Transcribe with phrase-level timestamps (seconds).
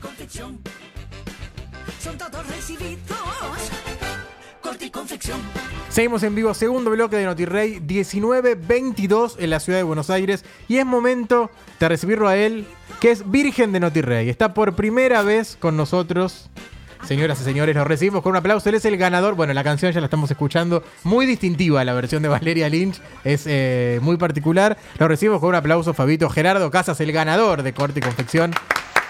[0.00, 0.58] confección.
[2.00, 3.16] Son todos recibidos.
[5.88, 10.44] Seguimos en vivo, segundo bloque de NotiRey, 19.22 en la ciudad de Buenos Aires.
[10.68, 12.66] Y es momento de recibirlo a él,
[13.00, 14.28] que es Virgen de NotiRey.
[14.28, 16.50] Está por primera vez con nosotros.
[17.06, 18.68] Señoras y señores, lo recibimos con un aplauso.
[18.68, 19.34] Él es el ganador.
[19.34, 20.82] Bueno, la canción ya la estamos escuchando.
[21.04, 23.00] Muy distintiva la versión de Valeria Lynch.
[23.24, 24.76] Es eh, muy particular.
[24.98, 26.28] Lo recibimos con un aplauso, Fabito.
[26.30, 28.52] Gerardo Casas, el ganador de Corte y Confección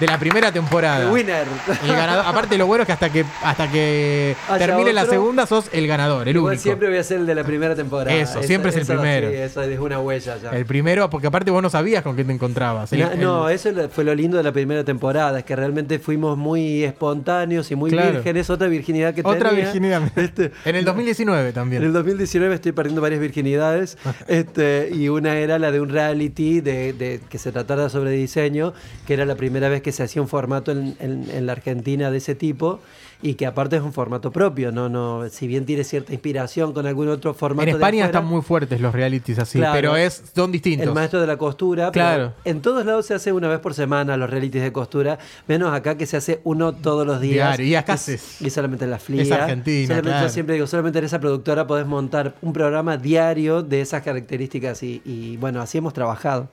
[0.00, 1.10] de la primera temporada.
[1.10, 1.46] Winner.
[1.84, 2.24] El ganador.
[2.26, 5.86] Aparte, lo bueno es que hasta que, hasta que Haya termine la segunda sos el
[5.86, 6.62] ganador, el Igual único.
[6.62, 8.14] siempre voy a ser el de la primera temporada.
[8.16, 9.28] Eso, siempre es el primero.
[9.28, 10.50] Sí, eso es una huella ya.
[10.50, 12.92] El primero, porque aparte vos no sabías con qué te encontrabas.
[12.92, 15.98] El- Na- el- no, eso fue lo lindo de la primera temporada, es que realmente
[15.98, 18.12] fuimos muy espontáneos y muy Claro.
[18.12, 19.64] vírgenes, otra virginidad que Otra tenía.
[19.64, 20.02] virginidad.
[20.16, 21.82] Este, En el 2019 también.
[21.82, 23.98] En el 2019 estoy perdiendo varias virginidades
[24.28, 28.72] este, y una era la de un reality de, de- que se tratara sobre diseño,
[29.06, 32.10] que era la primera vez que se hacía un formato en, en- en la Argentina
[32.10, 32.80] de ese tipo
[33.22, 36.86] y que aparte es un formato propio, no, no, si bien tiene cierta inspiración con
[36.86, 37.64] algún otro formato.
[37.64, 39.74] En de España afuera, están muy fuertes los realities así, Claro.
[39.74, 40.88] pero es, son distintos.
[40.88, 41.92] el maestro de la costura.
[41.92, 42.32] pero Claro.
[42.46, 45.98] en todos lados se hace una vez por semana los realities de costura, menos acá
[45.98, 47.58] que se hace uno todos los días.
[47.58, 47.98] Diario, y acá
[48.40, 49.22] Y- solamente en la FLIA.
[49.22, 50.26] Es Argentina, Solamente- claro.
[50.26, 54.82] Yo siempre digo, solamente en esa productora podés montar un programa diario de esas características
[54.82, 56.48] y, y, bueno, así hemos trabajado.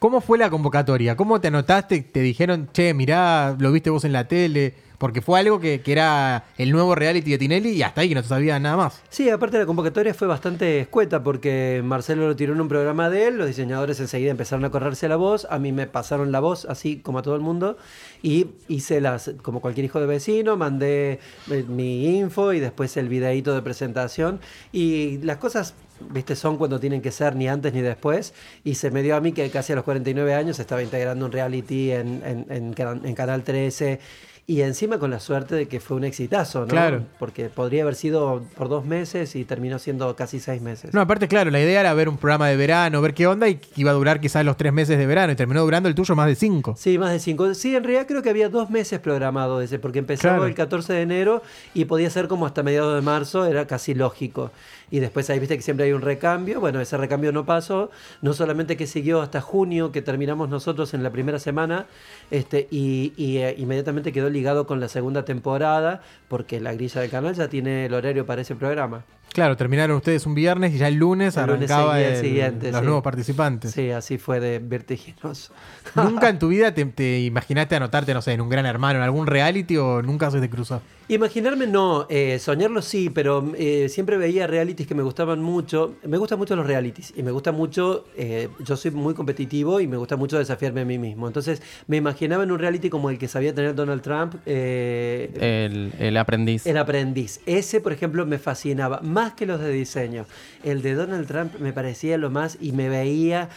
[0.00, 1.14] ¿Cómo fue la convocatoria?
[1.14, 2.00] ¿Cómo te anotaste?
[2.00, 4.72] ¿Te dijeron, che, mirá, lo viste vos en la tele?
[4.96, 8.14] Porque fue algo que, que era el nuevo reality de Tinelli y hasta ahí que
[8.14, 9.02] no te sabía nada más.
[9.10, 13.28] Sí, aparte la convocatoria fue bastante escueta porque Marcelo lo tiró en un programa de
[13.28, 16.64] él, los diseñadores enseguida empezaron a correrse la voz, a mí me pasaron la voz
[16.64, 17.76] así como a todo el mundo
[18.22, 23.10] y hice las, como cualquier hijo de vecino, mandé eh, mi info y después el
[23.10, 24.40] videíto de presentación
[24.72, 25.74] y las cosas...
[26.10, 28.32] Viste, son cuando tienen que ser ni antes ni después.
[28.64, 31.32] Y se me dio a mí que casi a los 49 años estaba integrando un
[31.32, 34.00] reality en, en- en Can- en Canal 13.
[34.46, 36.66] Y encima con la suerte de que fue un exitazo, ¿no?
[36.66, 37.04] Claro.
[37.20, 40.92] Porque podría haber sido por dos meses y terminó siendo casi seis meses.
[40.92, 43.60] No, aparte, claro, la idea era ver un programa de verano, ver qué onda y
[43.76, 46.26] iba a durar quizás los tres meses de verano y terminó durando el tuyo más
[46.26, 46.74] de cinco.
[46.76, 47.54] Sí, más de cinco.
[47.54, 50.48] Sí, en realidad creo que había dos meses programado ese, porque empezaba Claro.
[50.48, 54.50] el 14 de enero y podía ser como hasta mediados de marzo, era casi lógico.
[54.90, 56.60] Y después ahí viste que siempre hay un recambio.
[56.60, 57.90] Bueno, ese recambio no pasó.
[58.22, 61.86] No solamente que siguió hasta junio, que terminamos nosotros en la primera semana,
[62.30, 67.34] este, y, eh, inmediatamente quedó ligado con la segunda temporada, porque la grilla del canal
[67.34, 69.04] ya tiene el horario para ese programa.
[69.32, 72.20] Claro, terminaron ustedes un viernes y ya el lunes El lunes arrancaba seguía el el-
[72.20, 72.84] siguiente, los sí.
[72.86, 73.70] nuevos participantes.
[73.72, 75.52] Sí, así fue de vertiginoso.
[75.94, 79.04] ¿Nunca en tu vida te, te imaginaste anotarte, no sé, en un gran hermano, en
[79.04, 80.82] algún reality o nunca se te cruzó?
[81.08, 85.94] Imaginarme no, eh, soñarlo sí, pero eh, siempre veía realities que me gustaban mucho.
[86.04, 89.88] Me gustan mucho los realities y me gusta mucho, eh, yo soy muy competitivo y
[89.88, 91.26] me gusta mucho desafiarme a mí mismo.
[91.26, 95.30] Entonces me imaginaba en un reality como el que sabía tener Donald Trump, eh,
[95.68, 96.64] El, el aprendiz.
[96.66, 97.40] El aprendiz.
[97.44, 100.26] Ese, por ejemplo, me fascinaba, más que los de diseño.
[100.64, 103.48] El de Donald Trump me parecía lo más y me veía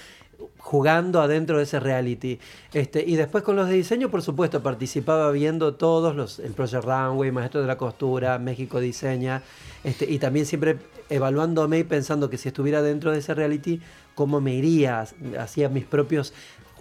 [0.58, 2.40] jugando adentro de ese reality.
[2.74, 6.86] Este, y después con los de diseño, por supuesto, participaba viendo todos los, el Project
[6.86, 9.42] Runway, Maestro de la Costura, México Diseña,
[9.84, 10.78] este, y también siempre
[11.10, 13.82] evaluándome y pensando que si estuviera dentro de ese reality,
[14.16, 15.06] cómo me iría,
[15.40, 16.34] hacía mis propios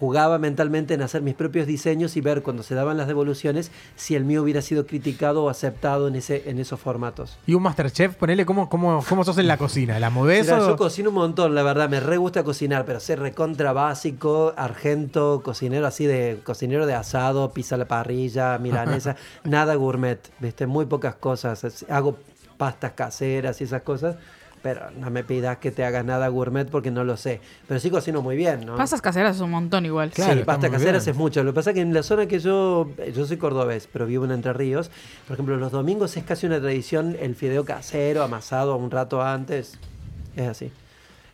[0.03, 4.15] jugaba mentalmente en hacer mis propios diseños y ver cuando se daban las devoluciones si
[4.15, 7.37] el mío hubiera sido criticado o aceptado en, ese, en esos formatos.
[7.47, 9.97] Y un Masterchef, ponele, ¿cómo, cómo, cómo sos en la cocina?
[9.99, 12.99] ¿La movés Mira, o- yo cocino un montón, la verdad, me re gusta cocinar, pero
[12.99, 19.15] ser recontra básico, argento, cocinero así de cocinero de asado, pizza a la parrilla, milanesa,
[19.45, 20.67] nada gourmet, ¿viste?
[20.67, 21.85] Muy pocas cosas.
[21.89, 22.17] Hago
[22.57, 24.17] pastas caseras y esas cosas,
[24.63, 27.41] pero no me pidas que te haga nada gourmet porque no lo sé.
[27.67, 28.75] Pero sí cocino muy bien, ¿no?
[28.77, 30.09] Pasas caseras es un montón igual.
[30.11, 31.13] Claro, sí, está pasta muy caseras bien.
[31.13, 31.43] es mucho.
[31.43, 34.25] Lo que pasa es que en la zona que yo, yo soy cordobés, pero vivo
[34.25, 34.89] en Entre Ríos,
[35.27, 39.77] por ejemplo, los domingos es casi una tradición el fideo casero, amasado un rato antes.
[40.35, 40.71] Es así.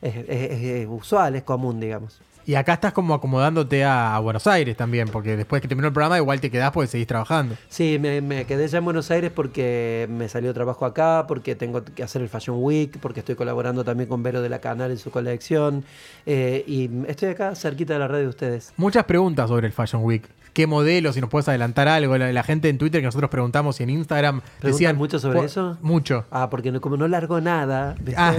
[0.02, 2.20] Es, es- es- es usual, es común, digamos.
[2.50, 5.94] Y acá estás como acomodándote a, a Buenos Aires también, porque después que terminó el
[5.94, 7.54] programa igual te quedás porque seguís trabajando.
[7.68, 11.84] Sí, me, me quedé ya en Buenos Aires porque me salió trabajo acá, porque tengo
[11.84, 14.98] que hacer el Fashion Week, porque estoy colaborando también con Vero de la Canal en
[14.98, 15.86] su colección.
[16.26, 18.74] eh, y estoy acá cerquita de la red de ustedes.
[18.78, 20.28] Muchas preguntas sobre el Fashion Week.
[20.54, 21.14] ¿Qué modelo?
[21.14, 22.18] Si nos puedes adelantar algo.
[22.18, 25.44] La, la gente en Twitter que nosotros preguntamos y en Instagram ¿Preguntan decían mucho sobre
[25.46, 25.78] eso?
[25.82, 26.26] Mucho.
[26.32, 28.16] Ah, porque no, como no largo nada, ¿viste?
[28.18, 28.34] Ah,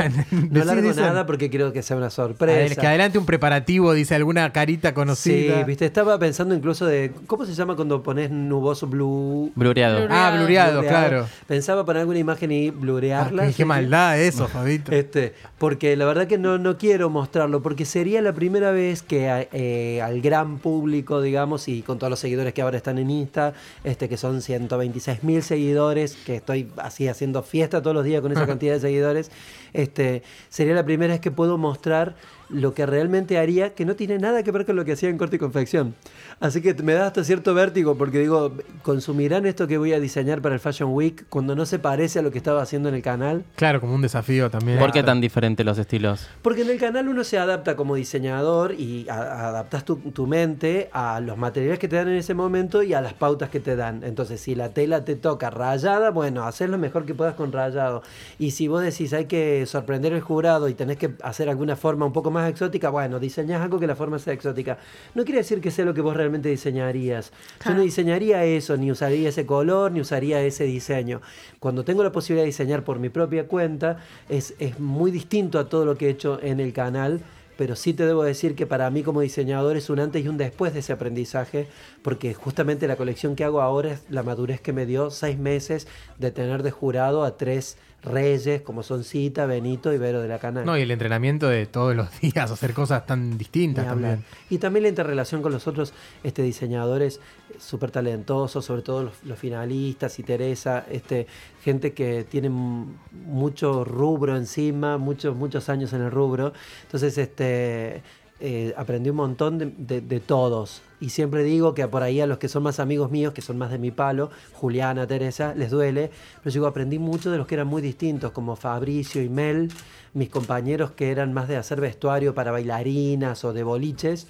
[0.51, 1.05] no largo dicen.
[1.05, 2.81] nada porque quiero que sea una Adel- sorpresa.
[2.81, 5.59] que adelante un preparativo, dice alguna carita conocida.
[5.59, 7.13] Sí, viste, estaba pensando incluso de.
[7.27, 9.53] ¿Cómo se llama cuando pones nuboso blue?
[9.55, 10.07] Blureado.
[10.11, 11.27] Ah, blureado, claro.
[11.47, 13.47] Pensaba poner alguna imagen y Ah, blurearla.
[13.49, 14.93] qué, qué maldad eso, Fabito.
[14.93, 19.29] Este, porque la verdad que no, no quiero mostrarlo, porque sería la primera vez que
[19.31, 23.09] a- eh, al gran público, digamos, y con todos los seguidores que ahora están en
[23.11, 23.55] Insta,
[23.85, 28.33] este, que son 126 mil seguidores, que estoy así haciendo fiesta todos los días con
[28.33, 29.31] esa cantidad de seguidores,
[29.73, 32.17] este, sería la primera vez que puedo mostrar
[32.53, 35.19] lo que realmente haría, que no tiene nada que ver con lo que hacía en
[35.19, 35.95] corte y confección.
[36.41, 38.53] Así que me da hasta cierto vértigo, porque digo,
[38.83, 42.23] ¿consumirán esto que voy a diseñar para el Fashion Week cuando no se parece a
[42.23, 43.45] lo que estaba haciendo en el canal?
[43.57, 44.79] Claro, como un desafío también.
[44.79, 46.29] ¿Por qué tan diferentes los estilos?
[46.43, 50.89] Porque en el canal uno se adapta como diseñador y a- adaptas tu, tu mente
[50.93, 53.77] a los materiales que te dan en ese momento y a las pautas que te
[53.77, 54.03] dan.
[54.03, 58.03] Entonces, si la tela te toca rayada, bueno, haces lo mejor que puedas con rayado.
[58.39, 62.07] Y si vos decís hay que sorprender al jurado y tenés que hacer alguna forma
[62.07, 64.79] un poco más exótica, bueno, diseñás algo que la forma sea exótica.
[65.15, 67.33] No quiere decir que sea lo que vos realmente diseñarías.
[67.65, 71.21] Yo no diseñaría eso, ni usaría ese color, ni usaría ese diseño.
[71.59, 73.99] Cuando tengo la posibilidad de diseñar por mi propia cuenta,
[74.29, 77.21] es, es muy distinto a todo lo que he hecho en el canal.
[77.57, 80.39] Pero sí te debo decir que para mí como diseñador es un antes y un
[80.39, 81.69] después de ese aprendizaje,
[82.01, 85.87] porque justamente la colección que hago ahora es la madurez que me dio seis meses
[86.19, 90.39] de tener de jurado a tres reyes como son Cita, Benito y Vero de la
[90.39, 90.65] Canal.
[90.65, 94.25] No, y el entrenamiento de todos los días, hacer cosas tan distintas también.
[94.49, 95.93] Y también la interrelación con los otros
[96.23, 97.21] este, diseñadores
[97.59, 101.27] súper talentosos, sobre todo los, los finalistas y Teresa, este,
[101.63, 106.53] gente que tiene mucho rubro encima, muchos, muchos años en el rubro.
[106.83, 108.03] Entonces, este,
[108.41, 110.83] eh, aprendí un montón de, de- de todos.
[111.01, 113.57] Y siempre digo que por ahí a los que son más amigos míos, que son
[113.59, 116.11] más de mi palo, Juliana, Teresa, les duele.
[116.43, 119.71] Pero digo, aprendí mucho de los que eran muy distintos, como Fabricio y Mel,
[120.15, 124.27] mis compañeros que eran más de hacer vestuario para bailarinas o de boliches.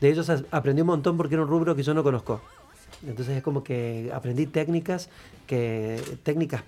[0.00, 2.40] De ellos aprendí un montón porque era un rubro que yo no conozco.
[3.06, 5.08] Entonces es como que aprendí técnicas
[5.46, 6.62] que técnicas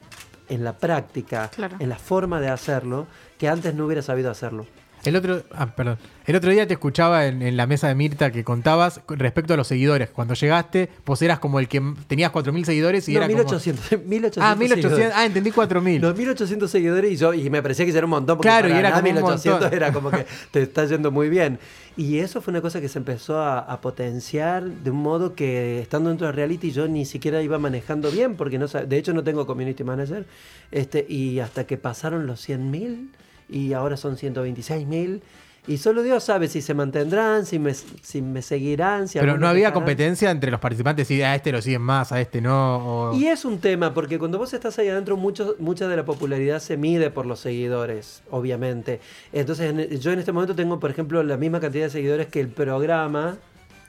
[0.48, 1.76] en la práctica, Claro.
[1.78, 3.06] en la forma de hacerlo,
[3.38, 4.66] que antes no hubiera sabido hacerlo.
[5.06, 5.98] El otro, ah, perdón.
[6.26, 9.54] El otro día te escuchaba en, en la mesa de Mirta que contabas con respecto
[9.54, 10.10] a los seguidores.
[10.10, 14.34] Cuando llegaste, vos eras como el que tenías 4.000 seguidores y No, era 1800, 1800
[14.34, 14.46] como...
[14.46, 14.68] Ah, 1.800.
[14.82, 15.12] seguidores.
[15.14, 16.00] Ah, entendí 4.000.
[16.00, 18.72] Los 1800 seguidores y yo y me parecía que era un montón porque Claro, y
[18.72, 19.76] era nada como un 1800 montón.
[19.76, 21.58] era como que te está yendo muy bien.
[21.96, 25.80] Y eso fue una cosa que se empezó a, a potenciar de un modo que
[25.80, 29.24] estando dentro de reality yo ni siquiera iba manejando bien porque no de hecho no
[29.24, 30.26] tengo community manager
[30.72, 33.08] este y hasta que pasaron los 100.000
[33.48, 35.20] y ahora son 126.000
[35.68, 39.48] y solo Dios sabe si se mantendrán, si me, si me seguirán, si Pero no
[39.48, 43.08] había competencia entre los participantes y a este lo siguen más, a este no.
[43.10, 46.04] o- Y es un tema, porque cuando vos estás ahí adentro, mucho, mucha de la
[46.04, 49.00] popularidad se mide por los seguidores, obviamente.
[49.32, 52.38] Entonces, en- yo en este momento tengo, por ejemplo, la misma cantidad de seguidores que
[52.38, 53.36] el programa,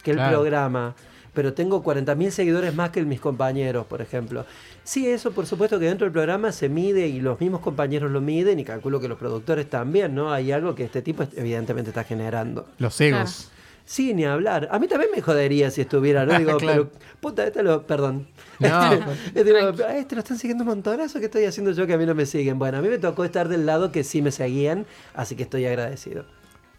[0.02, 0.40] que el Claro.
[0.40, 0.96] programa,
[1.38, 4.44] pero tengo 40.000 seguidores más que mis compañeros, por ejemplo.
[4.84, 8.22] Sí, eso por supuesto que dentro del programa se mide y los mismos compañeros lo
[8.22, 10.34] miden y calculo que los productores también, ¿no?
[10.34, 12.66] Hay algo que este tipo evidentemente está generando.
[12.80, 13.52] Los egos.
[13.86, 14.68] Sí, ni hablar.
[14.72, 16.34] A mí también me jodería si estuviera, ¿no?
[16.40, 16.90] Digo, Claro.
[16.90, 18.26] pero, puta, este lo, perdón.
[18.60, 18.92] No,
[19.36, 21.94] Este, este lo- a este lo están siguiendo un montonazo, ¿qué estoy haciendo yo que
[21.94, 22.58] a mí no me siguen?
[22.58, 25.66] Bueno, a mí me tocó estar del lado que sí me seguían, así que estoy
[25.68, 26.26] agradecido.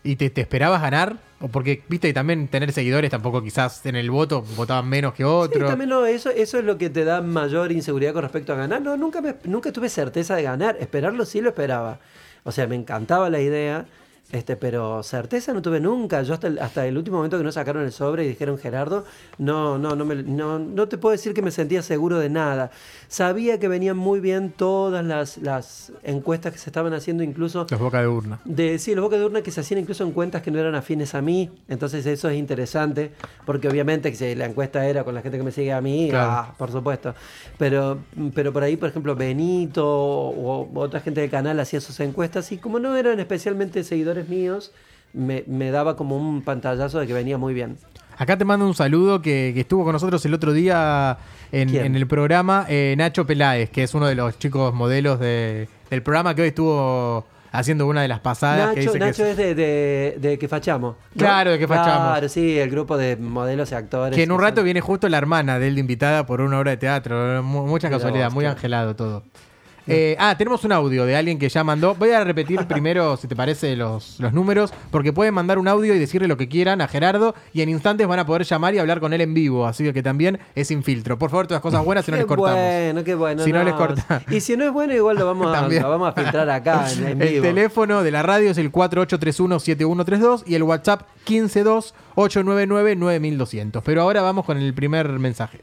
[0.04, 1.16] ¿Y te, te esperabas ganar?
[1.40, 5.22] O porque, viste, y también tener seguidores tampoco quizás en el voto votaban menos que
[5.22, 5.68] Sí, otros.
[5.68, 8.80] también no, eso, eso es lo que te da mayor inseguridad con respecto a ganar.
[8.82, 10.76] No, nunca, me, nunca tuve certeza de ganar.
[10.80, 12.00] Esperarlo sí lo esperaba.
[12.44, 13.86] O sea, me encantaba la idea,
[14.30, 16.22] este, pero certeza no tuve nunca.
[16.22, 19.04] Yo hasta el, hasta el último momento que no sacaron el sobre y dijeron Gerardo,
[19.38, 22.70] no, no, no, me, no, no te puedo decir que me sentía seguro de nada.
[23.08, 27.80] Sabía que venían muy bien todas las, las encuestas que se estaban haciendo, incluso Los
[27.80, 28.40] boca de urna.
[28.44, 30.74] de, sí, los boca de urna que se hacían incluso en cuentas que no eran
[30.74, 31.50] afines a mí.
[31.68, 33.12] Entonces eso es interesante,
[33.46, 36.30] porque obviamente si la encuesta era con la gente que me sigue a mí, Claro.
[36.30, 37.14] ah, por supuesto.
[37.56, 37.98] Pero,
[38.34, 42.52] pero por ahí, por ejemplo, Benito o, o otra gente del canal hacía sus encuestas
[42.52, 44.72] y como no eran especialmente seguidores míos,
[45.12, 47.76] me, me daba como un pantallazo de que venía muy bien.
[48.16, 51.18] Acá te mando un saludo que, que estuvo con nosotros el otro día
[51.52, 56.02] en, el programa, eh, Nacho Peláez, que es uno de los chicos modelos de- del
[56.02, 58.74] programa que hoy estuvo haciendo una de las pasadas.
[58.74, 60.96] que Nacho, dice que Nacho es- es de, de, de Que Fachamos.
[61.14, 61.18] ¿no?
[61.18, 62.08] Claro, de Que Fachamos.
[62.10, 64.16] Claro, sí, el grupo de modelos y actores.
[64.16, 66.58] que en un rato son- viene justo la hermana de él de invitada por una
[66.58, 67.42] obra de teatro.
[67.44, 69.22] Mu- mucha casualidad, vos, muy angelado todo.
[69.88, 71.94] Eh, ah, tenemos un audio de alguien que ya mandó.
[71.94, 75.94] Voy a repetir primero, si te parece, los, los números, porque pueden mandar un audio
[75.94, 78.78] y decirle lo que quieran a Gerardo y en instantes van a poder llamar y
[78.78, 79.66] hablar con él en vivo.
[79.66, 81.18] Así que también es sin filtro.
[81.18, 82.60] Por favor, todas cosas buenas si no les cortamos.
[82.60, 83.44] bueno, qué bueno.
[83.44, 84.22] Si no les corta.
[84.30, 87.06] Y si no es bueno, igual lo vamos, a, lo vamos a filtrar acá en,
[87.06, 87.42] en El vivo.
[87.42, 93.82] teléfono de la radio es el 4831-7132 y el WhatsApp 152-899-9200.
[93.84, 95.60] Pero ahora vamos con el primer mensaje.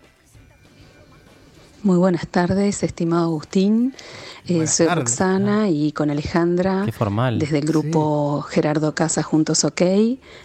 [1.85, 3.93] Muy buenas tardes, estimado Agustín.
[4.47, 5.03] Eh, soy tardes.
[5.03, 7.37] Roxana y con Alejandra, Qué formal.
[7.37, 9.83] desde el grupo Gerardo Casa Juntos OK,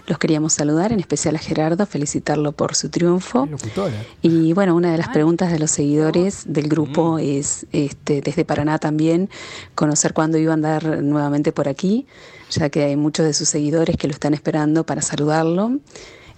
[0.07, 3.49] los queríamos saludar, en especial a Gerardo, felicitarlo por su triunfo.
[4.21, 8.79] Y bueno, una de las preguntas de los seguidores del grupo es, este, desde Paraná
[8.79, 9.31] también,
[9.75, 12.07] conocer cuándo iba a andar nuevamente por aquí,
[12.51, 15.79] ya que hay muchos de sus seguidores que lo están esperando para saludarlo.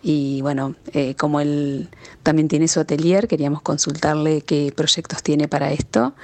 [0.03, 1.89] Y bueno, eh, como él
[2.23, 6.15] también tiene su atelier, queríamos consultarle qué proyectos tiene para esto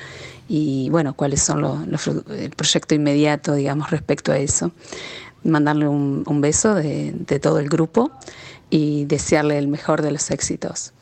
[0.49, 4.73] y bueno, cuáles son los, los el proyecto inmediato, digamos, respecto a eso.
[5.45, 8.11] Mandarle un, un beso de, de todo el grupo
[8.71, 10.93] y desearle el mejor de los éxitos.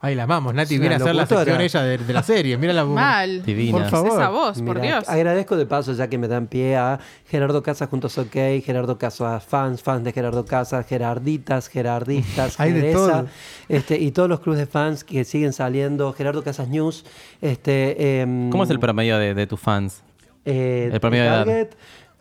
[0.00, 0.54] Ahí la amamos.
[0.54, 2.56] Nati viene a hacer la sección ella de, de la serie.
[2.56, 3.42] Mira la Mal.
[3.44, 3.78] Divina.
[3.78, 4.12] Por favor.
[4.12, 5.08] Esa voz, por Mirá, Dios.
[5.08, 8.32] Agradezco de paso, ya que me dan pie a Gerardo Casas Juntos OK,
[8.64, 13.26] Gerardo Casas fans, fans de Gerardo Casas, Gerarditas, Gerardistas, Hay de todo.
[13.68, 17.04] este, y todos los clubes de fans que siguen saliendo, Gerardo Casas News.
[17.40, 20.02] Este, em, ¿Cómo es el promedio de, de tus fans?
[20.44, 21.68] eh, el promedio de edad?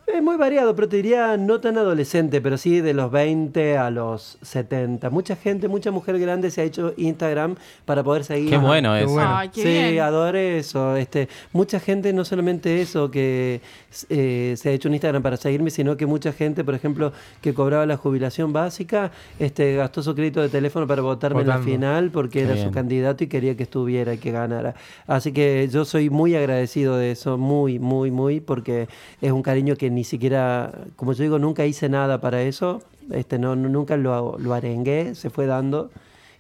[0.08, 3.92] Es muy variado, pero te diría no tan adolescente, pero sí de los 20 a
[3.92, 5.10] los 70.
[5.10, 8.50] Mucha gente, mucha mujer grande se ha hecho Instagram para poder seguir.
[8.50, 9.12] Qué bueno qué eso.
[9.14, 9.30] bueno.
[9.36, 10.00] Ay, qué sí, bien.
[10.00, 10.96] adoré eso.
[10.96, 13.60] Este, mucha gente, no solamente eso, que
[14.08, 17.12] eh, se ha hecho un Instagram para seguirme, sino que mucha gente, por ejemplo,
[17.42, 21.60] que cobraba la jubilación básica, este, gastó su crédito de teléfono para votarme en la
[21.60, 22.66] final porque Qué era bien.
[22.66, 24.74] su candidato y quería que estuviera y que ganara.
[25.06, 28.88] Así que yo soy muy agradecido de eso, muy, muy, muy, porque
[29.22, 33.40] es un cariño que ni siquiera, como yo digo, nunca hice nada para eso, este,
[33.40, 35.90] no, no- nunca lo, lo arengué, se fue dando.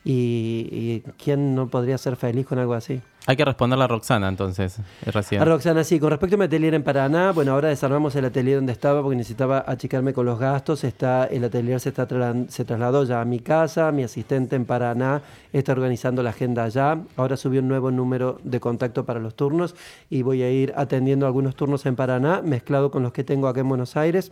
[0.09, 3.01] Y, y quién no podría ser feliz con algo así.
[3.29, 5.41] Hay que responderle a Roxana entonces, es recién.
[5.41, 8.55] A Roxana, sí, con respecto a mi atelier en Paraná, bueno, ahora desarmamos el atelier
[8.55, 10.85] donde estaba porque necesitaba achicarme con los gastos.
[10.85, 12.07] Está, el atelier se, está
[12.47, 15.21] se trasladó ya a mi casa, mi asistente en Paraná
[15.51, 16.97] está organizando la agenda allá.
[17.17, 19.75] Ahora subió un nuevo número de contacto para los turnos
[20.09, 23.59] y voy a ir atendiendo algunos turnos en Paraná, mezclado con los que tengo acá
[23.59, 24.31] en Buenos Aires.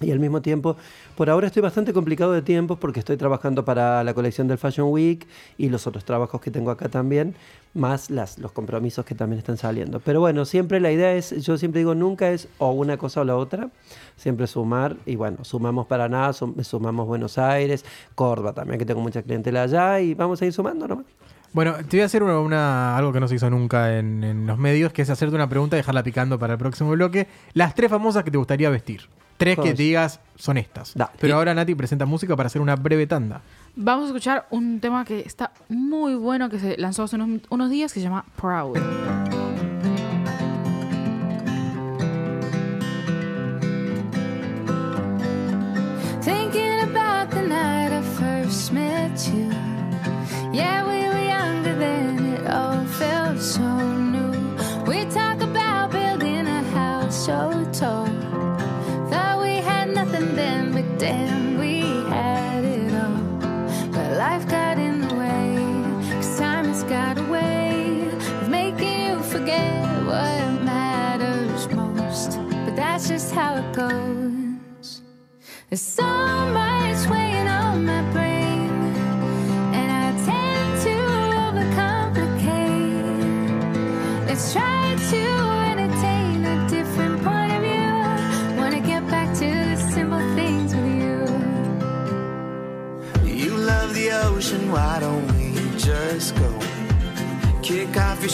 [0.00, 0.76] Y al mismo tiempo,
[1.16, 4.90] por ahora estoy bastante complicado de tiempos porque estoy trabajando para la colección del Fashion
[4.92, 5.26] Week
[5.56, 7.34] y los otros trabajos que tengo acá también,
[7.74, 9.98] más los compromisos que también están saliendo.
[9.98, 13.24] Pero bueno, siempre la idea es, yo siempre digo, nunca es o una cosa o
[13.24, 13.70] la otra,
[14.16, 14.96] siempre sumar.
[15.04, 19.98] Y bueno, sumamos Paraná, sum- sumamos Buenos Aires, Córdoba también, que tengo mucha clientela allá
[20.00, 21.06] y vamos a ir sumando nomás.
[21.52, 24.58] Bueno, te voy a hacer una- algo que no se hizo nunca en, en los
[24.58, 27.26] medios, que es hacerte una pregunta y dejarla picando para el próximo bloque.
[27.54, 29.00] Las tres famosas que te gustaría vestir.
[29.38, 30.94] Tres que te digas son estas.
[30.94, 31.10] Da.
[31.18, 33.40] Pero ahora Nati presenta música para hacer una breve tanda.
[33.76, 37.70] Vamos a escuchar un tema que está muy bueno, que se lanzó hace unos, unos
[37.70, 38.76] días, que se llama Proud.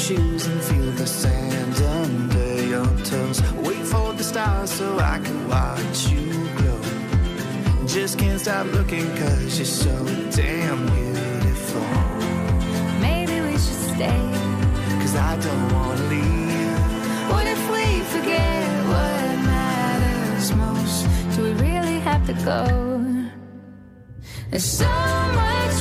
[0.05, 3.41] Shoes and feel the sand under your toes.
[3.67, 7.87] Wait for the stars so I can watch you glow.
[7.87, 9.97] Just can't stop looking cause you're so
[10.31, 11.89] damn beautiful.
[13.01, 14.23] Maybe we should stay.
[15.01, 16.79] Cause I don't wanna leave.
[17.33, 21.07] What if we forget what matters most?
[21.35, 22.61] Do we really have to go?
[24.51, 24.95] There's so
[25.41, 25.77] much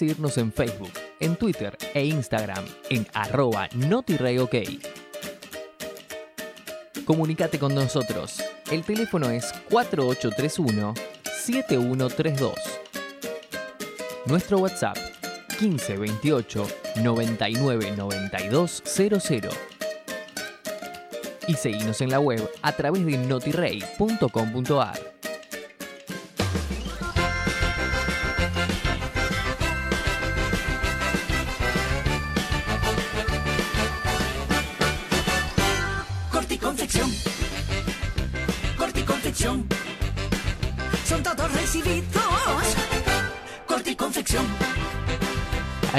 [0.00, 4.54] seguirnos en Facebook, en Twitter e Instagram en arroba notireyok.
[7.04, 8.42] Comunicate con nosotros.
[8.70, 12.54] El teléfono es 4831-7132.
[14.24, 14.96] Nuestro WhatsApp
[15.60, 16.66] 1528
[17.02, 19.50] 99 92 00.
[21.46, 24.98] Y seguinos en la web a través de notirey.com.ar.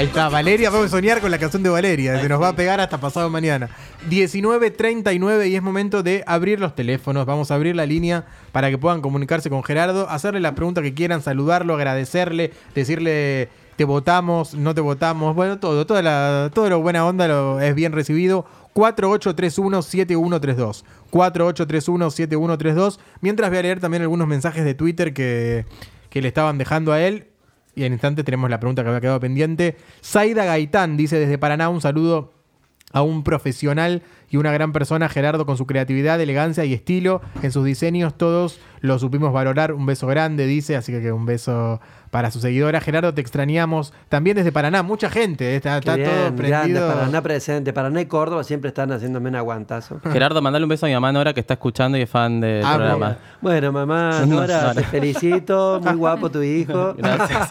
[0.02, 2.56] Ahí está, Valeria, vamos a soñar con la canción de Valeria, se nos va a
[2.56, 3.68] pegar hasta pasado mañana.
[4.10, 8.78] 19.39 y es momento de abrir los teléfonos, vamos a abrir la línea para que
[8.78, 14.74] puedan comunicarse con Gerardo, hacerle la pregunta que quieran, saludarlo, agradecerle, decirle te votamos, no
[14.74, 18.44] te votamos, bueno, todo, toda la, todo lo buena onda lo, es bien recibido.
[18.74, 20.82] 4831-7132.
[21.12, 22.98] 4831-7132.
[23.20, 25.64] Mientras voy a leer también algunos mensajes de Twitter que,
[26.10, 27.28] que le estaban dejando a él.
[27.74, 29.76] Y en instante tenemos la pregunta que había quedado pendiente.
[30.02, 32.32] Zaida Gaitán dice desde Paraná un saludo
[32.92, 37.50] a un profesional y una gran persona, Gerardo, con su creatividad, elegancia y estilo en
[37.50, 38.16] sus diseños.
[38.16, 39.72] Todos lo supimos valorar.
[39.72, 40.76] Un beso grande, dice.
[40.76, 41.80] Así que un beso
[42.10, 42.80] para su seguidora.
[42.80, 44.82] Gerardo, te extrañamos también desde Paraná.
[44.82, 45.56] Mucha gente.
[45.56, 46.88] Está, está todo grande, prendido.
[46.92, 47.72] Paraná presente.
[47.72, 49.98] Paraná y Córdoba siempre están haciéndome un aguantazo.
[50.12, 52.62] Gerardo, mandale un beso a mi mamá Nora que está escuchando y es fan del
[52.64, 53.16] Ah, programa.
[53.40, 54.74] Bueno, mamá, No, Nora, Nora.
[54.74, 55.80] te felicito.
[55.82, 56.94] Muy guapo tu hijo.
[56.98, 57.48] Gracias.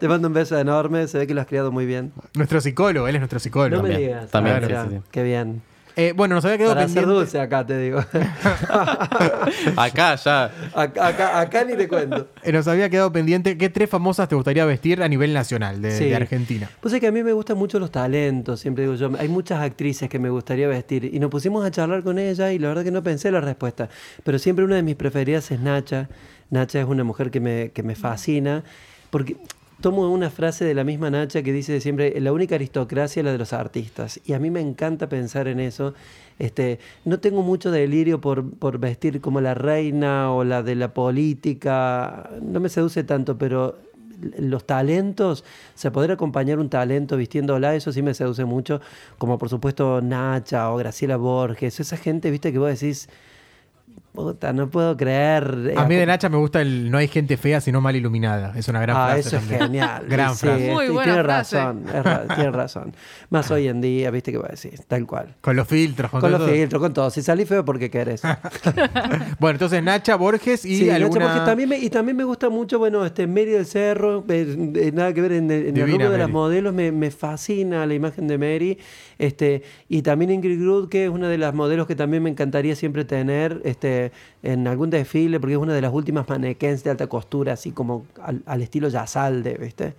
[0.00, 1.06] te mando un beso enorme.
[1.08, 2.12] Se ve que lo has criado muy bien.
[2.34, 3.82] Nuestro psicólogo, él es nuestro psicólogo.
[3.82, 4.30] No me También, digas.
[4.30, 5.00] también, Ah, sí, mira, sí, sí.
[5.10, 5.62] Qué bien.
[5.98, 7.10] Eh, bueno, nos había quedado Para pendiente.
[7.10, 7.98] dulce acá, te digo.
[9.76, 10.50] Acá ya.
[10.74, 12.28] acá, acá, acá ni te cuento.
[12.42, 13.56] eh, nos había quedado pendiente.
[13.56, 16.04] ¿Qué tres famosas te gustaría vestir a nivel nacional de, Sí.
[16.04, 16.70] de Argentina?
[16.80, 19.10] Pues es que a mí me gustan mucho los talentos, siempre digo yo.
[19.18, 22.58] Hay muchas actrices que me gustaría vestir y nos pusimos a charlar con ella y
[22.58, 23.88] la verdad que no pensé la respuesta.
[24.22, 26.08] Pero siempre una de mis preferidas es Nacha.
[26.50, 28.62] Nacha es una mujer que me, que me fascina
[29.10, 29.36] porque
[29.80, 33.32] tomo una frase de la misma Nacha que dice siempre, la única aristocracia es la
[33.32, 34.20] de los artistas.
[34.24, 35.94] Y a mí me encanta pensar en eso.
[36.38, 40.92] Este, no tengo mucho delirio por, por vestir como la reina o la de la
[40.94, 42.30] política.
[42.42, 43.76] No me seduce tanto, pero
[44.38, 48.80] los talentos, o sea, poder acompañar un talento vistiéndola, eso sí me seduce mucho,
[49.18, 53.08] como por supuesto Nacha o Graciela Borges, esa gente, viste, que vos decís,
[54.16, 55.74] puta, no puedo creer.
[55.76, 58.52] A mí de Nacha me gusta el no hay gente fea sino mal iluminada.
[58.56, 59.20] Es una gran ah, frase.
[59.28, 60.06] eso es genial.
[60.08, 60.72] Gran sí, frase.
[60.72, 61.56] Muy buena tiene frase.
[61.58, 62.96] razón, ra- tiene razón.
[63.30, 65.36] Más hoy en día, viste que vos decís, tal cual.
[65.40, 66.48] Con los filtros, con, Con los todo.
[66.50, 67.10] filtros, con todo.
[67.10, 68.22] Si salís feo porque querés.
[69.38, 72.78] Bueno, entonces Nacha, Borges y Sí, Nacha, porque también me, y también me gusta mucho,
[72.78, 76.10] bueno, este Mary del Cerro, eh, eh, nada que ver en, el- en el rubro
[76.10, 78.78] de las modelos, me, me fascina la imagen de Mary.
[79.18, 82.76] Este, y también Ingrid Grud, que es una de las modelos que también me encantaría
[82.76, 84.05] siempre tener este,
[84.42, 88.06] en algún desfile, porque es una de las últimas manequens de alta costura, así como
[88.22, 89.94] al, al estilo Yazalde, ¿viste?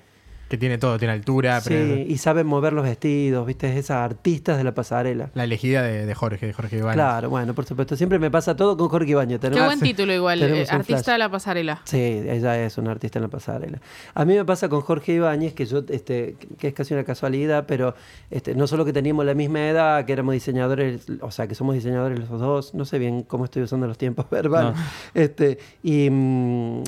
[0.50, 3.78] Que tiene todo, tiene altura, Sí, pero y saben mover los vestidos, ¿viste?
[3.78, 5.30] Esas artistas de la pasarela.
[5.34, 6.94] la elegida de, de Jorge, de Jorge Iván.
[6.94, 7.96] Claro, bueno, por supuesto.
[7.98, 9.40] Siempre me pasa todo con Jorge Ibañez.
[9.42, 11.14] Qué buen título igual, eh, artista flash.
[11.16, 11.82] de la pasarela.
[11.84, 13.80] Sí, ella es una artista en la pasarela.
[14.14, 17.66] A mí me pasa con Jorge Ibáñez, que yo, este, que es casi una casualidad,
[17.68, 17.94] pero
[18.32, 21.76] este, no solo que teníamos la misma edad, que éramos diseñadores, o sea, que somos
[21.76, 24.84] diseñadores los dos, no sé bien cómo estoy usando los tiempos verbales, No.
[25.14, 26.84] este, y, mm,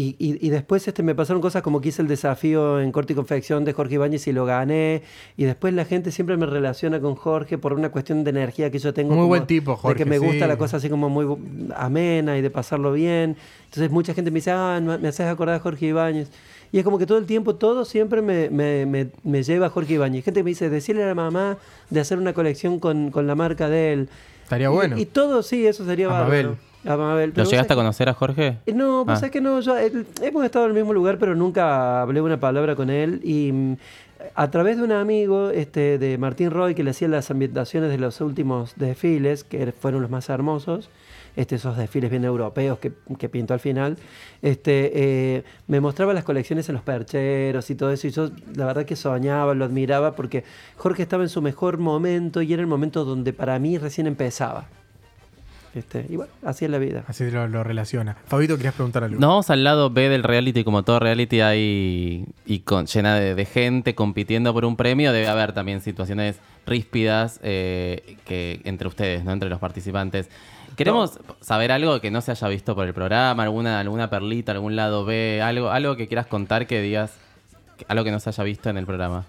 [0.00, 3.14] Y, y- y después este, me pasaron cosas como que hice el desafío en corte
[3.14, 5.02] y confección de Jorge Ibáñez y lo gané.
[5.36, 8.78] Y después la gente siempre me relaciona con Jorge por una cuestión de energía que
[8.78, 9.08] yo tengo.
[9.10, 10.48] Muy como buen tipo, Jorge, De que me gusta sí.
[10.48, 11.26] la cosa así como muy
[11.74, 13.36] amena y de pasarlo bien.
[13.64, 16.30] Entonces mucha gente me dice, ah, me haces acordar a Jorge Ibáñez.
[16.70, 19.70] Y es como que todo el tiempo, todo siempre me, me- me- me lleva a
[19.70, 20.24] Jorge Ibáñez.
[20.24, 21.58] Gente que me dice, decirle a la mamá
[21.90, 24.08] de hacer una colección con, con la marca de él.
[24.44, 24.96] Estaría Y- bueno.
[24.96, 26.56] Y, todo, sí, eso sería bárbaro.
[26.86, 27.32] A Mabel.
[27.34, 28.58] ¿Lo llegaste a conocer a Jorge?
[28.66, 29.20] sabés- No, pues Ah.
[29.20, 32.38] sabés que no, yo, eh, hemos estado en el mismo lugar, pero nunca hablé una
[32.38, 33.20] palabra con él.
[33.24, 33.76] Y mm,
[34.34, 37.98] a través de un amigo este, de Martín Roy, que le hacía las ambientaciones de
[37.98, 40.88] los últimos desfiles, que fueron los más hermosos,
[41.36, 43.96] este, esos desfiles bien europeos que, que pintó al final,
[44.42, 48.66] este, eh, me mostraba las colecciones en los percheros y todo eso, y yo la
[48.66, 50.42] verdad que soñaba, lo admiraba, porque
[50.76, 54.66] Jorge estaba en su mejor momento y era el momento donde para mí recién empezaba.
[55.78, 57.04] Este, y bueno, así es la vida.
[57.06, 58.16] Así lo, lo relaciona.
[58.26, 59.20] Fabito, querías preguntar algo.
[59.20, 63.34] Nos vamos al lado B del reality, como todo reality hay y con, llena de,
[63.34, 69.24] de gente compitiendo por un premio, debe haber también situaciones ríspidas eh, que entre ustedes,
[69.24, 69.32] ¿no?
[69.32, 70.28] Entre los participantes.
[70.76, 74.76] Queremos saber algo que no se haya visto por el programa, alguna, alguna perlita, algún
[74.76, 77.14] lado B, algo, algo que quieras contar que digas,
[77.88, 79.24] algo que no se haya visto en el programa.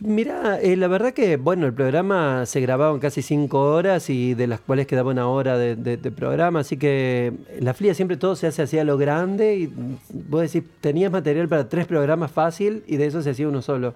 [0.00, 4.34] Mira, eh, la verdad que, bueno, el programa se grababa en casi cinco horas y
[4.34, 8.46] de las cuales quedaba una hora de, programa, así que la FLIA siempre todo se
[8.46, 9.72] hace así a lo grande y
[10.28, 13.94] vos decís, tenías material para tres programas fácil y de eso se hacía uno solo.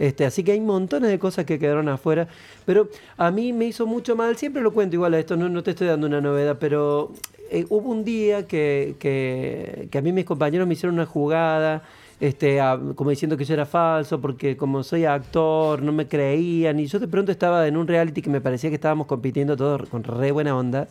[0.00, 2.26] Este, así que hay montones de cosas que quedaron afuera,
[2.64, 5.62] pero a mí me hizo mucho mal, siempre lo cuento igual a esto, no, no
[5.62, 7.12] te estoy dando una novedad, pero
[7.52, 11.84] eh, hubo un día que, que, que a mí mis compañeros me hicieron una jugada,
[12.20, 12.58] este,
[12.94, 16.98] como diciendo que yo era falso, porque como soy actor, no me creían, y yo
[16.98, 20.32] de pronto estaba en un reality que me parecía que estábamos compitiendo todos con re
[20.32, 20.88] buena onda.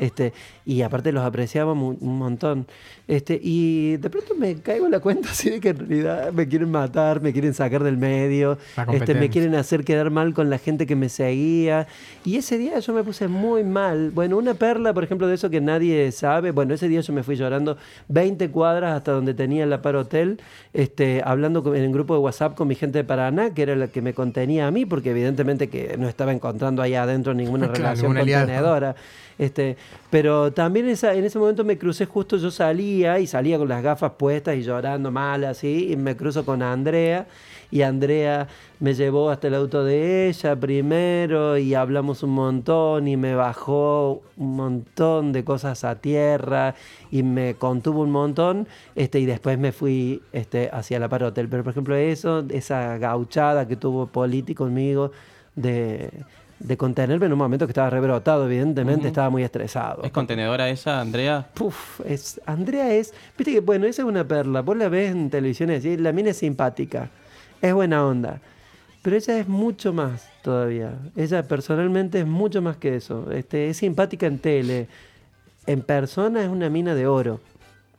[0.00, 0.32] Este,
[0.66, 2.66] y aparte los apreciábamos un, un montón.
[3.06, 6.46] Este, y de pronto me caigo en la cuenta así de que en realidad me
[6.48, 10.48] quieren matar, me quieren sacar del medio, La este, me quieren hacer quedar mal con
[10.50, 11.86] la gente que me seguía.
[12.24, 14.10] Y ese día yo me puse muy mal.
[14.12, 16.50] Bueno, una perla, por ejemplo, de eso que nadie sabe.
[16.52, 17.76] Bueno, ese día yo me fui llorando
[18.08, 20.40] 20 cuadras hasta donde tenía el Par Hotel,
[20.72, 23.76] este, hablando con- en el grupo de WhatsApp con mi gente de Paraná, que era
[23.76, 27.66] la que me contenía a mí, porque evidentemente que no estaba encontrando ahí adentro ninguna
[27.72, 28.94] Claro, relación aliado.
[29.40, 29.78] Este,
[30.10, 33.82] pero también esa, en ese momento me crucé justo, yo salía y salía con las
[33.82, 37.26] gafas puestas y llorando mal así, y me cruzo con Andrea,
[37.70, 38.48] y Andrea
[38.80, 44.20] me llevó hasta el auto de ella primero y hablamos un montón y me bajó
[44.36, 46.74] un montón de cosas a tierra
[47.10, 51.32] y me contuvo un montón este, y después me fui este, hacia la par.
[51.32, 55.12] Pero por ejemplo eso, esa gauchada que tuvo Poli conmigo
[55.54, 56.10] de,
[56.60, 60.04] de contenerme en un momento que estaba rebrotado, evidentemente estaba muy estresado.
[60.04, 61.46] ¿Es contenedora ella, Andrea?
[61.54, 65.30] Puf, es, Andrea es, viste que, bueno, esa es una perla, vos la ves en
[65.30, 67.08] televisión y decís, la mina es simpática,
[67.62, 68.40] es buena onda,
[69.02, 73.78] pero ella es mucho más todavía, ella personalmente es mucho más que eso, este, es
[73.78, 74.86] simpática en tele,
[75.66, 77.40] en persona es una mina de oro,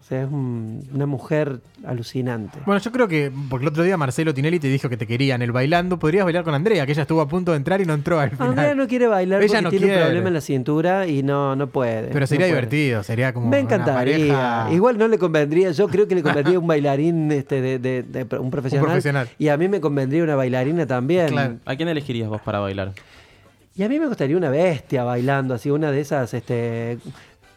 [0.02, 2.58] o sea, es un- una mujer alucinante.
[2.66, 5.36] Bueno, yo creo que, porque el otro día Marcelo Tinelli te dijo que te quería
[5.36, 7.86] en el bailando, podrías bailar con Andrea, que ella estuvo a punto de entrar y
[7.86, 8.50] no entró al final.
[8.50, 10.02] Andrea no quiere bailar Ella porque no tiene quiere.
[10.02, 12.08] un problema en la cintura y no, no puede.
[12.10, 12.62] Pero sería no puede.
[12.62, 14.18] divertido, sería como Me una encantaría.
[14.18, 18.04] pareja- Igual no le convendría, yo creo que le convendría un bailarín, este, de, de-
[18.04, 19.30] de- un, profesional, profesional.
[19.38, 21.28] Y a mí me convendría una bailarina también.
[21.28, 21.56] Claro.
[21.66, 22.92] ¿A quién elegirías vos para bailar?
[23.76, 26.98] Y a mí me gustaría una bestia bailando, así, una de esas, este.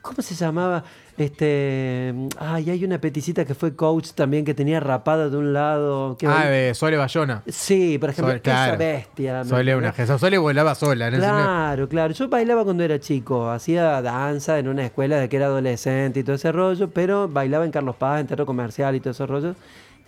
[0.02, 0.85] ¿Cómo se llamaba?
[1.16, 2.14] Este.
[2.38, 6.16] Ay, hay una peticita que fue coach también que tenía rapada de un lado.
[6.18, 7.42] que Ah, de Sole Bayona.
[7.48, 8.72] Sí, por ejemplo, Sole, claro.
[8.74, 9.38] esa bestia.
[9.44, 11.09] ¿me Sole, una Sole volaba sola.
[11.09, 12.12] ese- Claro, claro.
[12.14, 16.24] Yo bailaba cuando era chico, hacía danza en una escuela de que era adolescente y
[16.24, 19.55] todo ese rollo, pero bailaba en Carlos Paz, en teatro comercial y todo ese rollo,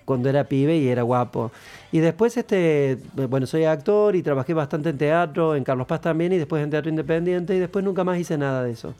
[0.04, 1.50] cuando era pibe y era guapo.
[1.92, 6.32] Y después, este, bueno, soy actor y trabajé bastante en teatro, en Carlos Paz también,
[6.32, 8.94] y después en teatro independiente, y después nunca más hice nada de eso.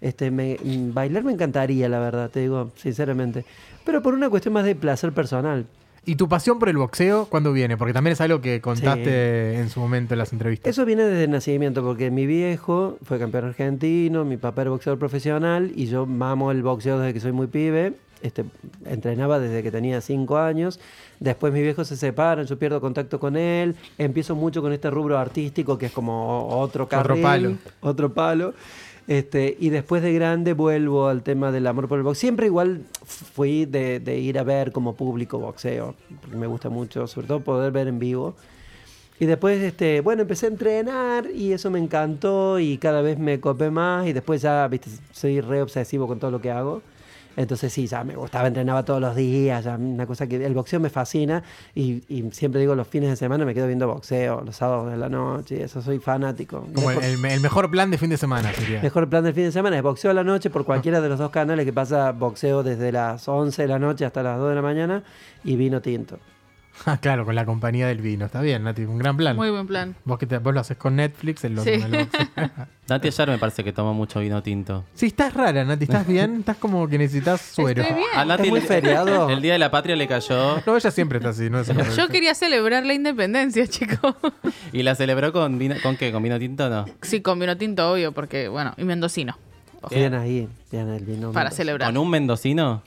[0.00, 0.56] Este, me,
[0.92, 3.44] bailar me encantaría, la verdad, te digo, sinceramente.
[3.84, 5.66] Pero por una cuestión más de placer personal.
[6.06, 7.76] ¿Y tu pasión por el boxeo cuándo viene?
[7.76, 10.70] Porque también es algo que contaste en su momento en las entrevistas.
[10.70, 14.98] Eso viene desde el nacimiento, porque mi viejo fue campeón argentino, mi papá era boxeador
[14.98, 17.94] profesional y yo mamo el boxeo desde que soy muy pibe.
[18.22, 18.44] Este,
[18.84, 20.78] entrenaba desde que tenía cinco años.
[21.20, 23.76] Después mis viejos se separan, yo pierdo contacto con él.
[23.98, 27.56] Empiezo mucho con este rubro artístico que es como otro carril, palo.
[27.80, 28.54] Otro palo.
[29.10, 32.20] Este, y después de grande vuelvo al tema del amor por el boxeo.
[32.20, 37.08] Siempre igual fui de, de ir a ver como público boxeo, porque me gusta mucho,
[37.08, 38.36] sobre todo poder ver en vivo.
[39.18, 43.40] Y después, este, bueno, empecé a entrenar y eso me encantó y cada vez me
[43.40, 46.80] copé más y después ya, viste, soy re obsesivo con todo lo que hago.
[47.36, 50.80] Entonces sí, ya me gustaba, entrenaba todos los días, ya una cosa que el boxeo
[50.80, 51.42] me fascina
[51.74, 54.96] y, y siempre digo los fines de semana me quedo viendo boxeo, los sábados de
[54.96, 56.66] la noche, eso soy fanático.
[56.74, 58.82] Como el, Mejor- el- el mejor plan de fin de semana sería.
[58.82, 61.18] Mejor plan del fin de semana es boxeo a la noche por cualquiera de los
[61.18, 64.54] dos canales que pasa boxeo desde las 11 de la noche hasta las 2 de
[64.56, 65.02] la mañana
[65.44, 66.18] y vino tinto.
[66.86, 68.24] Ah, claro, con la compañía del vino.
[68.26, 69.36] Está bien, Nati, un gran plan.
[69.36, 69.94] Muy buen plan.
[70.04, 71.78] Vos, que te- vos lo haces con Netflix, el otro Sí.
[71.78, 72.08] boxeo.
[72.88, 74.84] Nati ayer me parece que toma mucho vino tinto.
[74.94, 75.84] Sí, estás rara, Nati.
[75.84, 76.36] ¿Estás bien?
[76.40, 77.82] Estás como que necesitas suero.
[77.82, 78.08] Estoy bien.
[78.16, 79.28] A Nati muy le- feriado.
[79.28, 81.60] El día de la patria le cayó No, ella siempre está así, ¿no?
[81.60, 84.14] Es Yo quería celebrar la independencia, chicos.
[84.72, 86.10] y la celebró con vino, ¿con qué?
[86.12, 86.86] ¿Con vino tinto o no?
[87.02, 89.36] sí, con vino tinto, obvio, porque, bueno, y mendocino.
[89.90, 91.32] Bien ahí, bien el vino.
[91.32, 91.56] Para Mendoza.
[91.56, 91.88] celebrar.
[91.88, 92.82] ¿Con un mendocino?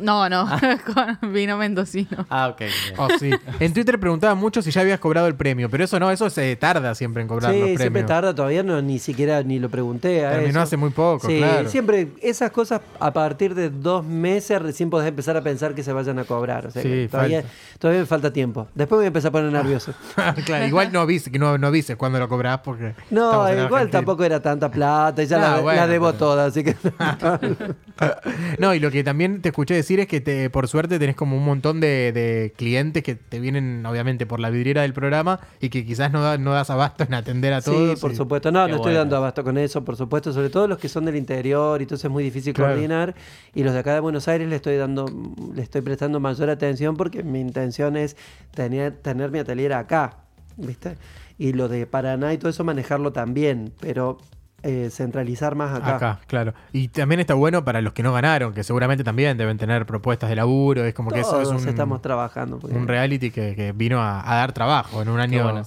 [0.00, 0.48] No, no,
[1.20, 2.26] con vino mendocino.
[2.28, 2.58] Ah, ok.
[2.58, 2.72] bien.
[2.96, 3.30] Oh, sí.
[3.58, 6.56] En Twitter preguntaban mucho si ya habías cobrado el premio, pero eso no, eso se
[6.56, 7.80] tarda siempre en cobrar los Sí, premios.
[7.80, 10.60] siempre tarda, todavía no, ni siquiera ni lo pregunté a Terminó eso.
[10.60, 11.68] hace muy poco, Sí, claro.
[11.68, 15.92] siempre esas cosas a partir de dos meses recién podés empezar a pensar que se
[15.92, 16.66] vayan a cobrar.
[16.66, 17.54] O sea, Sí, que todavía, falta.
[17.78, 18.68] todavía me falta tiempo.
[18.74, 19.92] Después me voy a empezar a poner nervioso.
[20.44, 22.94] claro, igual no avises, que no, no avises cuando lo cobrás porque.
[23.10, 23.90] No, estamos en igual Argentina.
[23.98, 26.76] tampoco era tanta plata y ya No, la, bueno, la debo pero- toda, así que...
[28.58, 31.36] No, y lo que también te escuché decir es que te, por suerte tenés como
[31.36, 35.70] un montón de, de clientes que te vienen, obviamente, por la vidriera del programa y
[35.70, 37.98] que quizás no, da- no das abasto en atender a todos.
[37.98, 38.52] Sí, por y- supuesto.
[38.52, 38.98] No, no estoy bueno.
[39.00, 40.32] dando abasto con eso, por supuesto.
[40.32, 42.74] Sobre todo los que son del interior y entonces es muy difícil Claro.
[42.74, 43.14] coordinar.
[43.54, 45.06] Y los de acá de Buenos Aires le estoy dando,
[45.54, 48.16] le estoy prestando mayor atención porque mi intención es
[48.54, 50.18] tener, tener mi atelier acá,
[50.56, 50.98] ¿viste?
[51.38, 54.18] Y lo de Paraná y todo eso manejarlo también, pero
[54.62, 55.96] eh, centralizar más acá.
[55.96, 56.54] Acá, claro.
[56.72, 60.28] Y también está bueno para los que no ganaron, que seguramente también deben tener propuestas
[60.30, 60.84] de laburo.
[60.84, 62.58] Es como que eso es Todos un, estamos trabajando.
[62.58, 65.62] porque- un reality que, que vino a, a dar trabajo en un año bueno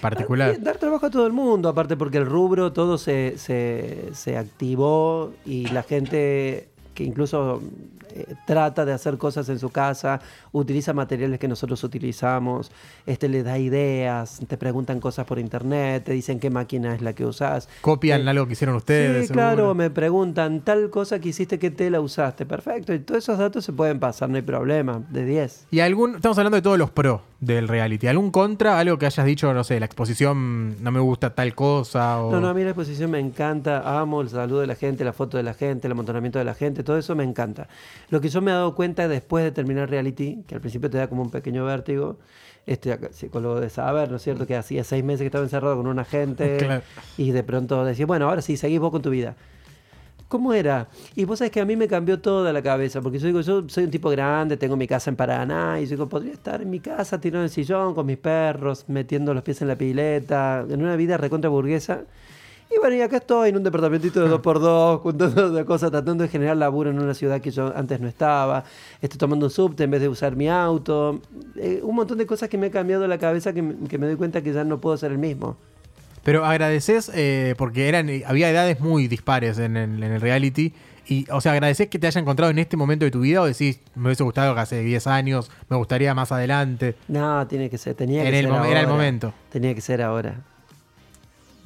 [0.00, 0.54] particular.
[0.56, 4.36] Ah, Dar trabajo a todo el mundo, aparte porque el rubro todo se, se, se
[4.36, 7.62] activó y la gente que incluso
[8.14, 10.20] eh, trata de hacer cosas en su casa,
[10.52, 12.70] utiliza materiales que nosotros utilizamos,
[13.06, 17.12] este le da ideas, te preguntan cosas por internet, te dicen qué máquina es la
[17.12, 17.68] que usás.
[17.80, 19.28] Copian Eh, algo que hicieron ustedes.
[19.28, 22.46] Sí, claro, me preguntan tal cosa que hiciste, qué tela usaste.
[22.46, 25.66] Perfecto, y todos esos datos se pueden pasar, no hay problema, de 10.
[25.70, 28.08] Y algún, estamos hablando de todos los pros del reality.
[28.08, 28.78] ¿Algún contra?
[28.78, 32.32] Algo que hayas dicho, no sé, la exposición no me gusta tal cosa o...
[32.32, 35.12] No, no, a mí la exposición me encanta, amo el saludo de la gente, la
[35.12, 37.68] foto de la gente, el amontonamiento de la gente, todo eso me encanta.
[38.10, 40.98] Lo que yo me he dado cuenta después de terminar reality, que al principio te
[40.98, 42.18] da como un pequeño vértigo,
[42.66, 44.46] este psicólogo de saber, ¿no es cierto?
[44.46, 46.82] Que hacía seis meses que estaba encerrado con una gente Claro.
[47.16, 49.36] y de pronto decía, bueno, ahora sí, seguís vos con tu vida.
[50.28, 50.88] ¿Cómo era?
[51.16, 53.66] Y vos sabés que a mí me cambió toda la cabeza, porque yo digo, yo
[53.66, 56.68] soy un tipo grande, tengo mi casa en Paraná, y yo digo, podría estar en
[56.68, 60.66] mi casa tirado en el sillón con mis perros, metiendo los pies en la pileta,
[60.68, 62.02] en una vida recontra burguesa.
[62.70, 65.90] Y bueno, y acá estoy en un departamentito de dos por dos, juntando de cosas,
[65.90, 68.64] tratando de generar laburo en una ciudad que yo antes no estaba.
[69.00, 71.22] Estoy tomando un subte en vez de usar mi auto.
[71.56, 74.16] Eh, un montón de cosas que me ha cambiado la cabeza que, que me doy
[74.16, 75.56] cuenta que ya no puedo ser el mismo.
[76.28, 80.74] Pero agradeces eh, porque eran había edades muy dispares en el, en el reality.
[81.06, 83.46] Y, o sea, agradeces que te haya encontrado en este momento de tu vida o
[83.46, 86.96] decís, me hubiese gustado que hace 10 años, me gustaría más adelante.
[87.08, 88.88] No, tiene que ser, tenía En que el ser momen- era el ahora.
[88.98, 89.32] momento.
[89.48, 90.42] Tenía que ser ahora.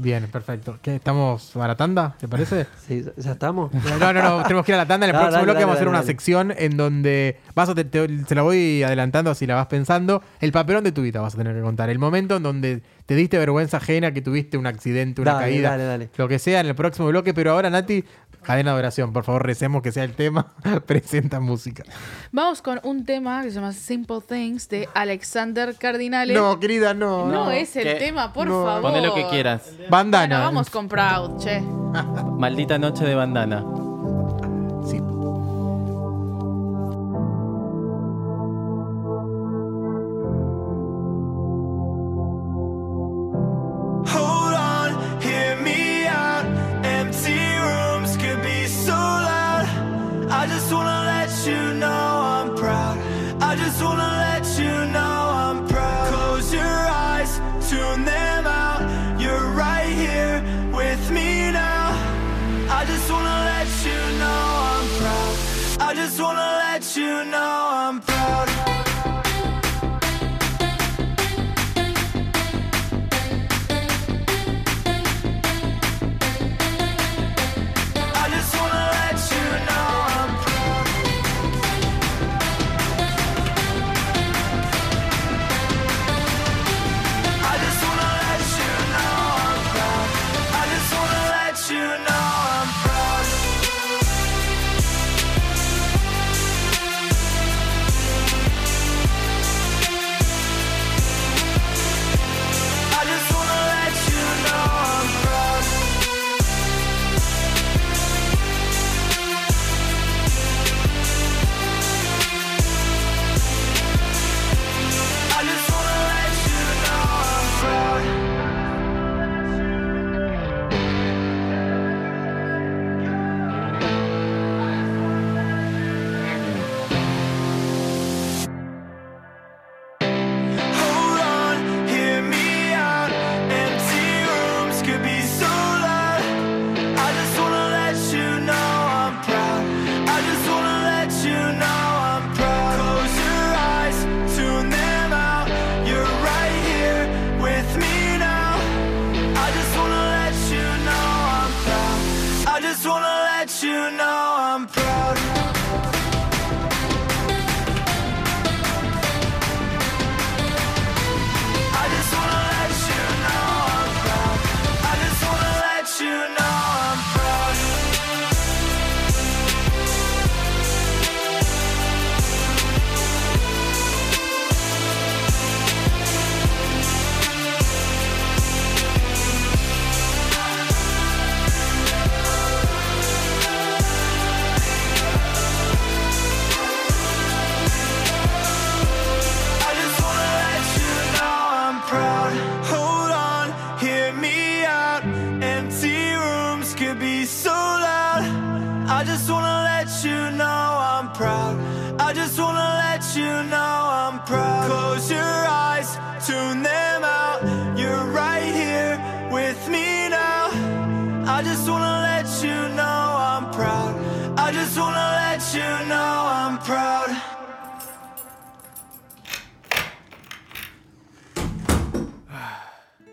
[0.02, 0.78] Bien, perfecto.
[0.82, 2.16] ¿Qué, ¿Estamos para la tanda?
[2.18, 2.66] ¿Te parece?
[2.88, 3.72] Sí, ¿Ya estamos?
[3.72, 5.06] No, no, no, tenemos que ir a la tanda.
[5.06, 7.68] En el próximo dale, bloque dale, vamos a hacer dale, una sección en donde vas
[7.68, 10.20] a te, te- se la voy adelantando así la vas pensando.
[10.40, 11.88] El papelón de tu vida vas a tener que contar.
[11.90, 15.70] El momento en donde te diste vergüenza ajena, que tuviste un accidente, una Dale, caída,
[15.70, 16.10] dale, dale.
[16.16, 17.32] lo que sea en el próximo bloque.
[17.32, 18.04] Pero ahora, Nati,
[18.42, 19.12] cadena de oración.
[19.12, 20.52] Por favor, recemos que sea el tema.
[20.86, 21.84] Presenta música.
[22.32, 26.34] Vamos con un tema que se llama Simple Things de Alexander Cardinale.
[26.34, 27.26] No, querida, no.
[27.26, 27.50] No no.
[27.50, 27.94] es el ¿Qué?
[27.94, 28.64] tema, por No.
[28.64, 28.82] favor.
[28.82, 29.72] Poné lo que quieras.
[29.88, 30.36] Bandana.
[30.36, 31.60] Bueno, vamos con Proud, che.
[31.60, 33.64] Maldita noche de bandana.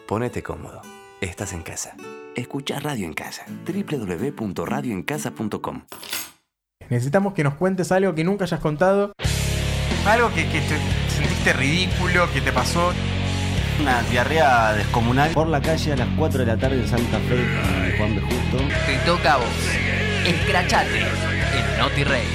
[0.10, 0.82] Ponete cómodo.
[1.22, 1.96] Estás en casa.
[2.36, 3.46] Escucha Radio en Casa.
[3.64, 5.84] www.radioencasa.com
[6.90, 9.14] Necesitamos que nos cuentes algo que nunca hayas contado.
[10.08, 10.80] Algo que, que te
[11.12, 12.92] sentiste ridículo, que te pasó.
[13.80, 15.30] Una diarrea descomunal.
[15.30, 18.22] Por la calle a las 4 de la tarde en Santa Fe, en Juan B.
[18.22, 18.58] Justo.
[18.88, 19.46] Te toca a vos.
[20.26, 22.26] Escrachate en Noti Rey.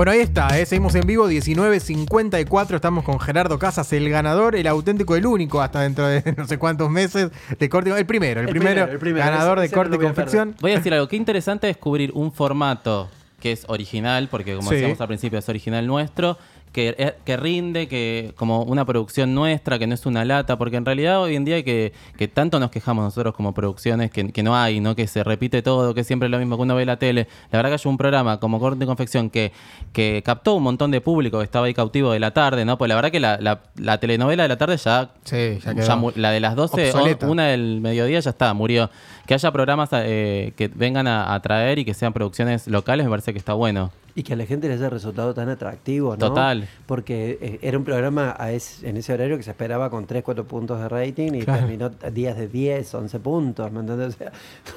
[0.00, 0.64] Bueno, ahí está, ¿eh?
[0.64, 5.82] seguimos en vivo, 19.54, estamos con Gerardo Casas, el ganador, el auténtico, el único, hasta
[5.82, 8.98] dentro de no sé cuántos meses, de corte, el primero, el, El primero, primero, el
[8.98, 10.56] primero, ganador ese- de corte y voy a confección.
[10.58, 13.10] Voy a decir algo, qué interesante descubrir un formato
[13.40, 14.76] que es original, porque como Sí.
[14.76, 16.38] decíamos al principio, es original nuestro,
[16.72, 20.76] que, eh, que rinde, que como una producción nuestra, que no es una lata, porque
[20.76, 24.42] en realidad hoy en día que, que tanto nos quejamos nosotros como producciones, que, que
[24.44, 24.94] no hay, ¿no?
[24.94, 27.26] que se repite todo, que siempre es lo mismo que uno ve en la tele.
[27.50, 29.50] La verdad que hay un programa como Corte y Confección que,
[29.92, 32.78] que captó un montón de público que estaba ahí cautivo de la tarde, ¿no?
[32.78, 36.12] Pues la verdad que la, la- la telenovela de la tarde ya, Sí, ya quedó.
[36.14, 37.26] la de las 12, Obsoleta.
[37.26, 38.90] o- una del mediodía ya está, murió.
[39.26, 43.10] Que haya programas eh, que vengan a, a traer y que sean producciones locales me
[43.10, 43.90] parece que está bueno.
[44.20, 46.18] Y que a la gente les haya resultado tan atractivo, ¿no?
[46.28, 46.68] Total.
[46.84, 50.22] Porque eh, era un programa a es- en ese horario que se esperaba con 3,
[50.22, 51.60] 4 puntos de rating y Claro.
[51.60, 54.14] terminó días de 10, 11 puntos, ¿me entendés?
[54.14, 54.32] O sea,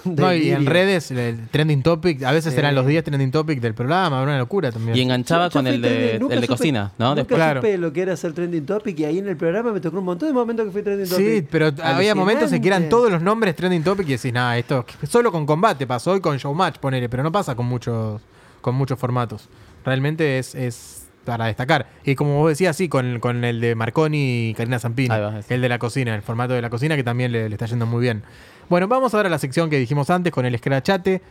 [0.06, 2.60] No, y en redes, el trending topic, a veces Sí.
[2.60, 4.96] eran los 10 trending topic del programa, era una locura también.
[4.96, 7.10] Y enganchaba Yo- yo con el de, nunca el de supe- cocina, ¿no?
[7.10, 7.60] Nunca Después, Claro.
[7.62, 10.06] supe lo que era hacer trending topic y ahí en el programa me tocó un
[10.06, 11.26] montón de momentos que fui trending topic.
[11.26, 14.58] Sí, pero había momentos en que eran todos los nombres trending topic y decís, nada,
[14.58, 18.22] esto solo con combate pasó y con showmatch, ponele, pero no pasa con muchos,
[18.64, 19.48] con muchos formatos.
[19.86, 21.88] Realmente es, es para destacar.
[22.04, 25.14] Y como vos decías, sí, con, con el de Marconi y Karina Zampini,
[25.50, 27.86] el de la cocina, el formato de la cocina que también le, le está yendo
[27.86, 28.24] muy bien.
[28.70, 31.22] Bueno, vamos ahora a la sección que dijimos antes con el escrachate.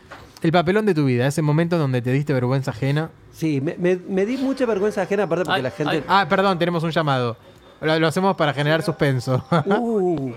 [0.43, 3.09] El papelón de tu vida, ese momento donde te diste vergüenza ajena.
[3.31, 5.91] Sí, me, me- me di mucha vergüenza ajena, aparte porque Ay, la gente.
[5.97, 6.03] ay.
[6.07, 7.37] Ah, perdón, tenemos un llamado.
[7.83, 9.45] Lo, lo hacemos para generar suspenso.
[9.65, 10.33] Uh,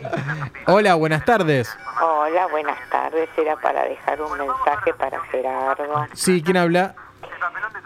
[0.66, 1.68] Hola, buenas tardes.
[2.02, 3.28] Hola, buenas tardes.
[3.36, 6.06] Era para dejar un mensaje para Gerardo.
[6.12, 6.94] Sí, ¿quién habla?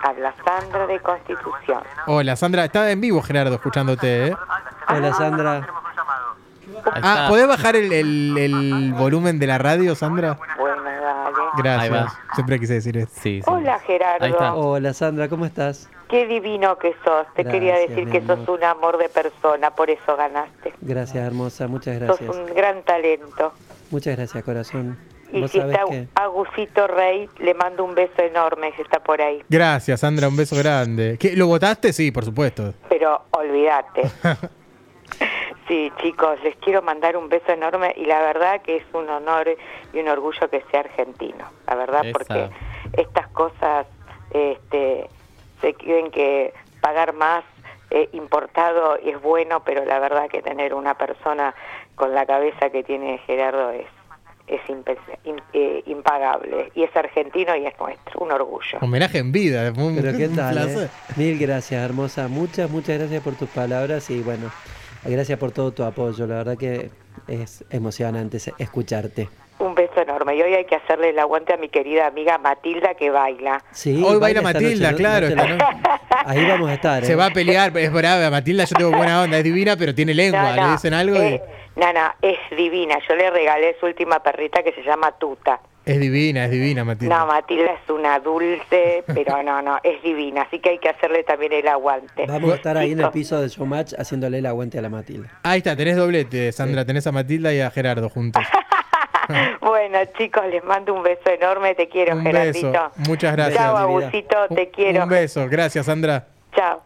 [0.02, 1.82] Habla Sandra de Constitución.
[2.06, 2.64] Hola, Sandra.
[2.64, 4.36] Está en vivo, Gerardo, escuchándote, ¿eh?
[4.88, 5.66] hola Sandra.
[7.02, 7.26] Ah.
[7.28, 10.38] ¿podés bajar el, el- el volumen de la radio, Sandra?
[11.56, 12.12] Gracias.
[12.34, 13.06] Siempre quise decir.
[13.10, 13.42] Sí, sí.
[13.46, 14.24] Hola, Gerardo.
[14.24, 14.54] Ahí está.
[14.54, 15.88] Hola Sandra, ¿cómo estás?
[16.08, 17.26] Qué divino que sos.
[17.34, 20.74] Te Gracias, quería decir que sos un amor de persona, por eso ganaste.
[20.80, 22.36] Gracias, hermosa, muchas Sos gracias.
[22.36, 23.52] un gran talento.
[23.90, 24.98] Muchas gracias, corazón.
[25.32, 26.08] Y si está que.
[26.16, 29.42] Agusito Rey, le mando un beso enorme si está por ahí.
[29.48, 30.26] Gracias, Sandra.
[30.28, 31.16] Un beso grande.
[31.18, 31.92] ¿Qué, ¿Lo votaste?
[31.92, 32.74] Sí, por supuesto.
[32.88, 34.02] Pero olvídate.
[35.68, 39.48] Sí, chicos, les quiero mandar un beso enorme y la verdad que es un honor
[39.92, 41.44] y un orgullo que sea argentino.
[41.68, 42.12] La verdad, Esa.
[42.18, 42.50] porque
[42.94, 43.86] estas cosas
[44.32, 45.08] este,
[45.60, 47.44] se creen que pagar más
[47.90, 51.54] eh, importado es bueno, pero la verdad que tener una persona
[51.94, 53.86] con la cabeza que tiene Gerardo es
[55.52, 58.78] eh, impagable y es argentino y es nuestro, un orgullo.
[58.80, 59.72] Homenaje en vida.
[59.74, 60.88] fue un- Pero qué un tal, placer.
[60.88, 61.12] eh?
[61.16, 62.26] Mil gracias, hermosa.
[62.28, 64.50] Muchas, muchas gracias por tus palabras y bueno,
[65.04, 66.26] gracias por todo tu apoyo.
[66.26, 66.90] La verdad que
[67.26, 69.28] es emocionante escucharte.
[69.58, 70.36] Un beso enorme.
[70.36, 73.62] Y hoy hay que hacerle el aguante a mi querida amiga Matilda que baila.
[73.72, 75.42] Sí, Hoy baila Matilda, noche, claro, no
[76.24, 77.04] Ahí vamos a estar.
[77.04, 77.16] Se ¿eh?
[77.16, 78.30] va a pelear, es brava.
[78.30, 80.56] Matilda, yo tengo buena onda, es divina, pero tiene lengua.
[80.56, 81.40] No, no, Le dicen algo y.
[81.76, 82.98] Nana, es divina.
[83.08, 85.60] Yo le regalé su última perrita que se llama Tuta.
[85.86, 87.18] Es divina, es divina, Matilda.
[87.20, 90.42] No, Matilda es una dulce, pero no, no, es divina.
[90.42, 92.26] Así que hay que hacerle también el aguante.
[92.26, 95.30] Vamos a estar ahí en el piso de Showmatch haciéndole el aguante a la Matilda.
[95.42, 96.84] Ahí está, tenés doblete, Sandra.
[96.84, 98.42] Tenés a Matilda y a Gerardo juntos.
[99.60, 101.76] Bueno, chicos, les mando un beso enorme.
[101.76, 102.72] Te quiero, Un Gerardito.
[102.72, 102.90] beso.
[102.96, 103.58] Muchas gracias.
[103.58, 103.76] Chao.
[103.76, 105.04] Agusito, te quiero.
[105.04, 106.26] Un beso, gracias, Sandra.
[106.52, 106.82] Chao.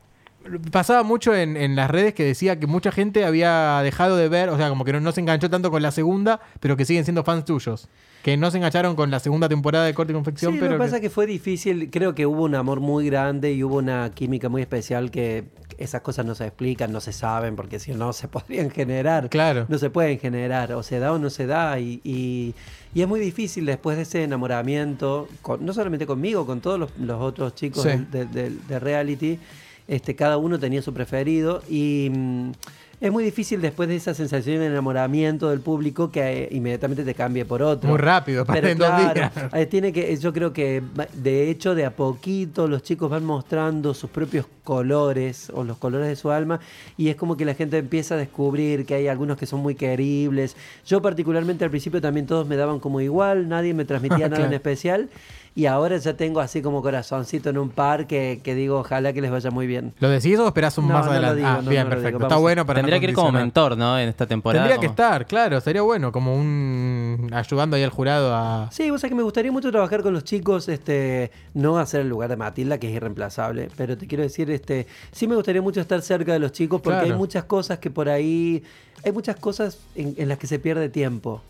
[0.71, 4.51] Pasaba mucho en, en las redes que decía que mucha gente había dejado de ver,
[4.51, 7.05] o sea, como que no, no se enganchó tanto con la segunda, pero que siguen
[7.05, 7.89] siendo fans tuyos.
[8.23, 10.73] Que no se engancharon con la segunda temporada de Corte y Confección, Sí, pero.
[10.73, 11.91] lo que pasa es que fue difícil.
[11.91, 15.45] Creo que hubo un amor muy grande y hubo una química muy especial que
[15.77, 19.29] esas cosas no se explican, no se saben, porque si no se podrían generar.
[19.29, 19.67] Claro.
[19.69, 20.73] No se pueden generar.
[20.73, 21.79] O se da o no se da.
[21.79, 22.55] Y, y-
[22.95, 26.91] y es muy difícil después de ese enamoramiento, con- no solamente conmigo, con todos los,
[26.99, 27.91] los otros chicos Sí.
[28.11, 29.39] de, de- de reality.
[29.87, 31.63] Este, cada uno tenía su preferido.
[31.69, 32.11] Y.
[32.13, 32.53] mm,
[33.01, 37.15] es muy difícil después de esa sensación de enamoramiento del público que eh, inmediatamente te
[37.15, 37.91] cambie por otro.
[37.91, 40.83] Muy rápido, Pero en dos claro, eh, tiene que, yo creo que
[41.13, 46.09] de hecho de a poquito los chicos van mostrando sus propios colores o los colores
[46.09, 46.61] de su alma
[46.97, 49.75] y es como que la gente empieza a descubrir que hay algunos que son muy
[49.75, 50.57] queribles.
[50.87, 54.53] Yo particularmente al principio también todos me daban como igual, nadie me transmitía nada en
[54.55, 55.11] especial
[55.57, 59.21] y ahora ya tengo así como corazoncito en un par que, que digo ojalá que
[59.21, 59.95] les vaya muy bien.
[60.01, 61.37] ¿Lo decís o esperás un No, más no lo adelante?
[61.39, 62.19] digo, ah, no, bien, no lo perfecto.
[62.19, 63.99] digo, Está bueno para Tendría no que ir como mentor, ¿no?
[63.99, 64.65] En esta temporada.
[64.65, 68.69] Tendría que estar, claro, sería bueno, como un ayudando ahí al jurado a.
[68.73, 72.09] Sí, vos sabés que me gustaría mucho trabajar con los chicos, este, no hacer el
[72.09, 75.81] lugar de Matilda, que es irreemplazable, pero te quiero decir, este, sí me gustaría mucho
[75.81, 77.13] estar cerca de los chicos porque Claro.
[77.15, 78.63] hay muchas cosas que por ahí,
[79.05, 81.43] hay muchas cosas en, en las que se pierde tiempo.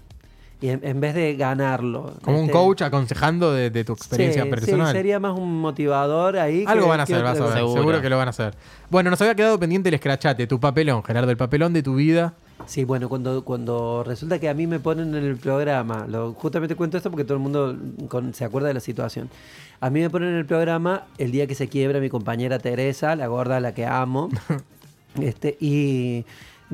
[0.60, 2.14] Y en, en vez de ganarlo.
[2.22, 4.86] Como un este, coach aconsejando de, de tu experiencia sí, personal.
[4.86, 6.64] Sí, sería más un motivador ahí.
[6.66, 7.54] Algo que- van a hacer, vas a ver.
[7.68, 8.00] Seguro.
[8.00, 8.54] que lo van a hacer.
[8.88, 12.34] Bueno, nos había quedado pendiente el escrachate, tu papelón, Gerardo, el papelón de tu vida.
[12.66, 16.76] Sí, bueno, cuando, cuando resulta que a mí me ponen en el programa, lo, justamente
[16.76, 17.76] cuento esto porque todo el mundo
[18.08, 19.28] con- se acuerda de la situación.
[19.80, 23.16] A mí me ponen en el programa el día que se quiebra mi compañera Teresa,
[23.16, 24.30] la gorda a la que amo,
[25.20, 26.24] este, y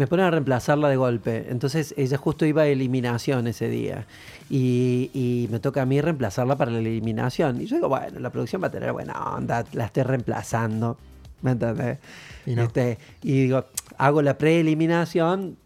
[0.00, 1.48] me ponen a reemplazarla de golpe.
[1.50, 4.06] Entonces ella justo iba a eliminación ese día.
[4.48, 7.60] Y, y me toca a mí reemplazarla para la eliminación.
[7.60, 10.96] Y yo digo, bueno, la producción va a tener buena onda, la estoy reemplazando.
[11.42, 11.98] ¿Me entendés?
[12.46, 12.62] Y no.
[12.62, 13.66] Este, y digo,
[13.98, 15.58] hago la preeliminación,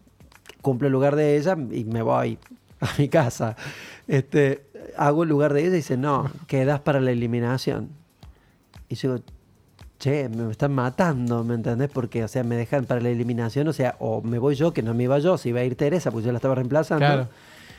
[0.61, 2.37] cumplo el lugar de ella y me voy
[2.81, 3.55] a mi casa.
[4.05, 4.65] Este,
[4.97, 7.87] hago el lugar de ella y dice, no, quedas para la eliminación.
[8.89, 9.25] Y yo digo,
[10.05, 11.89] che, me están matando, ¿me entendés?
[11.91, 14.83] Porque, o sea, me dejan para la eliminación, o sea, o me voy yo, que
[14.83, 17.05] no me iba yo, se iba a ir Teresa, pues yo la estaba reemplazando.
[17.05, 17.27] Claro.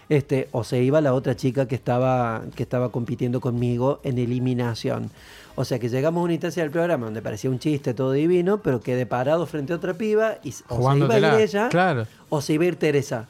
[0.09, 5.11] Este, o se iba la otra chica que estaba, que estaba compitiendo conmigo en eliminación.
[5.55, 8.59] O sea que llegamos a una instancia del programa donde parecía un chiste todo divino,
[8.59, 12.07] pero quedé parado frente a otra piba y o se iba a ir ella claro.
[12.29, 13.27] o se iba a ir Teresa.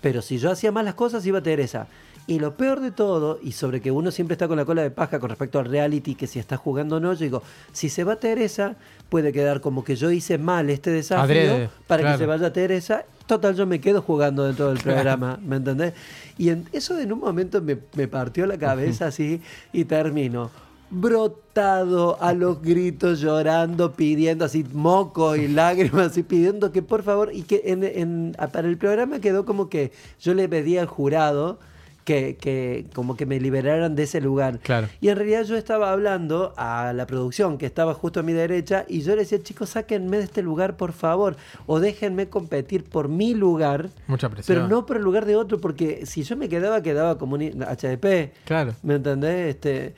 [0.00, 1.86] Pero si yo hacía mal las cosas, iba Teresa.
[2.26, 4.90] Y lo peor de todo, y sobre que uno siempre está con la cola de
[4.92, 7.42] paja con respecto al reality, que si está jugando o no, yo digo,
[7.72, 8.76] si se va Teresa,
[9.08, 12.16] puede quedar como que yo hice mal este desafío Adrede, para claro.
[12.18, 13.04] que se vaya Teresa.
[13.26, 15.92] Total, yo me quedo jugando dentro del programa, ¿me entendés?
[16.38, 19.40] Y en- eso en un momento me, me partió la cabeza así
[19.72, 20.50] y termino
[20.92, 27.30] brotado a los gritos, llorando, pidiendo así moco y lágrimas y pidiendo que por favor,
[27.32, 31.58] y que en, en- para el programa quedó como que yo le pedí al jurado
[32.04, 34.58] que, que como que me liberaran de ese lugar.
[34.60, 34.88] Claro.
[35.00, 38.84] Y en realidad yo estaba hablando a la producción que estaba justo a mi derecha
[38.88, 41.36] y yo le decía, chicos, sáquenme de este lugar, por favor,
[41.66, 44.56] o déjenme competir por mi lugar, Mucha presión.
[44.56, 47.42] pero no por el lugar de otro, porque si yo me quedaba, quedaba como un
[47.42, 48.32] HDP.
[48.44, 48.74] Claro.
[48.82, 49.54] ¿Me entendés?
[49.54, 49.94] Este,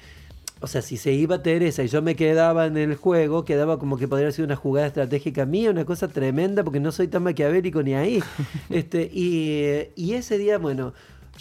[0.61, 3.97] o sea, si se iba Teresa y yo me quedaba en el juego, quedaba como
[3.99, 7.83] que podría ser una jugada estratégica mía, una cosa tremenda, porque no soy tan maquiavélico
[7.83, 8.23] ni ahí.
[8.71, 10.93] este, y, y ese día, bueno,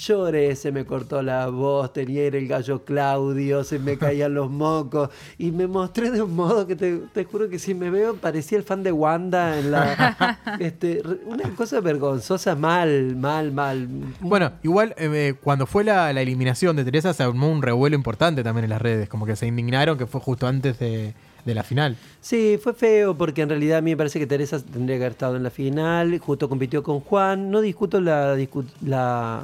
[0.02, 5.10] lloré, se me cortó la voz, tenía el gallo Claudio, se me caían los mocos,
[5.38, 8.58] y me mostré de un modo que te, te juro que si me veo parecía
[8.58, 10.38] el fan de Wanda en la...
[10.60, 13.88] este, una cosa vergonzosa, mal, mal, mal.
[14.20, 17.95] Bueno, igual eh, eh, cuando fue la, la eliminación de Teresa se armó un revuelo
[17.95, 21.14] importante también en las redes, como que se indignaron que fue justo antes de,
[21.46, 21.96] de la final.
[22.22, 25.12] Sí, fue feo porque en realidad a mí me parece que Teresa tendría que haber
[25.14, 27.50] estado en la final, justo compitió con Juan.
[27.52, 28.38] No discuto la,
[28.86, 29.44] la-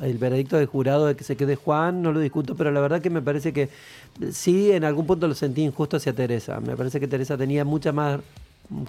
[0.00, 3.00] el veredicto del jurado de que se quede Juan, no lo discuto, pero la verdad
[3.00, 3.68] que me parece que
[4.30, 6.60] sí, en algún punto lo sentí injusto hacia Teresa.
[6.60, 8.20] Me parece que Teresa tenía mucha más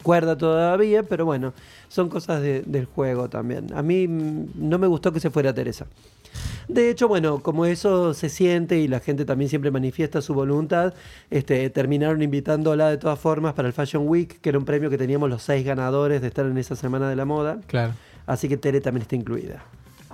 [0.02, 1.54] cuerda todavía, pero bueno,
[1.90, 3.74] son cosas de- del juego también.
[3.74, 5.88] A mí mm, no me gustó que se fuera Teresa.
[6.68, 10.94] De hecho, bueno, como eso se siente y la gente también siempre manifiesta su voluntad,
[11.30, 14.98] este, terminaron invitándola de todas formas para el Fashion Week, que era un premio que
[14.98, 17.60] teníamos los seis ganadores de estar en esa semana de la moda.
[17.68, 17.94] Claro.
[18.26, 19.64] Así que Tere también está incluida.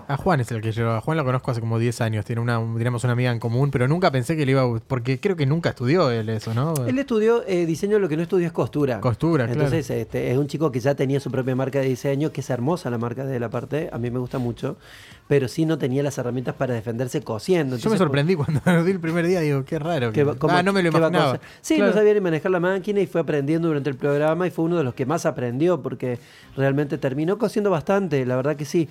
[0.10, 0.92] A Juan es el que yo.
[0.92, 2.26] A Juan lo conozco hace como 10 años.
[2.26, 4.80] Tiene una, tenemos una amiga en común, pero nunca pensé que le iba a.
[4.88, 6.74] Porque creo que nunca estudió él eso, ¿no?
[6.88, 9.02] Él estudió eh, diseño, lo que no estudió es costura.
[9.02, 9.62] Costura, claro.
[9.62, 12.50] Entonces, este, es un chico que ya tenía su propia marca de diseño, que es
[12.50, 14.78] hermosa la marca de la parte, a mí me gusta mucho,
[15.28, 17.78] pero sí no tenía las herramientas para defenderse cosiendo.
[17.78, 19.42] Yo me sorprendí cuando lo vi el primer día.
[19.42, 20.12] Digo, qué raro.
[20.12, 21.40] que ah, no me lo imaginaba.
[21.62, 21.92] Sí, Claro.
[21.92, 24.78] no sabía ni manejar la máquina y fue aprendiendo durante el programa y fue uno
[24.78, 26.18] de los que más aprendió porque
[26.58, 28.90] realmente terminó cosiendo bastante, la verdad que sí.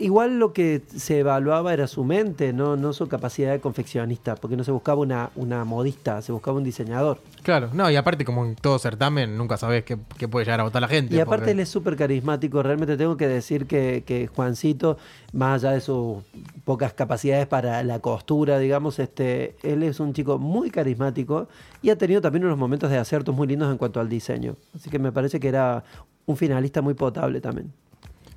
[0.00, 4.56] Igual lo que se evaluaba era su mente, no, no su capacidad de confeccionista, porque
[4.56, 7.20] no se buscaba una, una modista, se buscaba un diseñador.
[7.42, 10.62] Claro, no, y aparte, como en todo certamen, nunca sabes qué, qué puede llegar a
[10.62, 11.14] votar la gente.
[11.14, 14.96] Y aparte porque- él es súper carismático, realmente tengo que decir que, que Juancito,
[15.34, 16.16] más allá de sus
[16.64, 21.46] pocas capacidades para la costura, digamos, este, él es un chico muy carismático
[21.82, 24.54] y ha tenido también unos momentos de aciertos muy lindos en cuanto al diseño.
[24.74, 25.84] Así que me parece que era
[26.24, 27.70] un finalista muy potable también.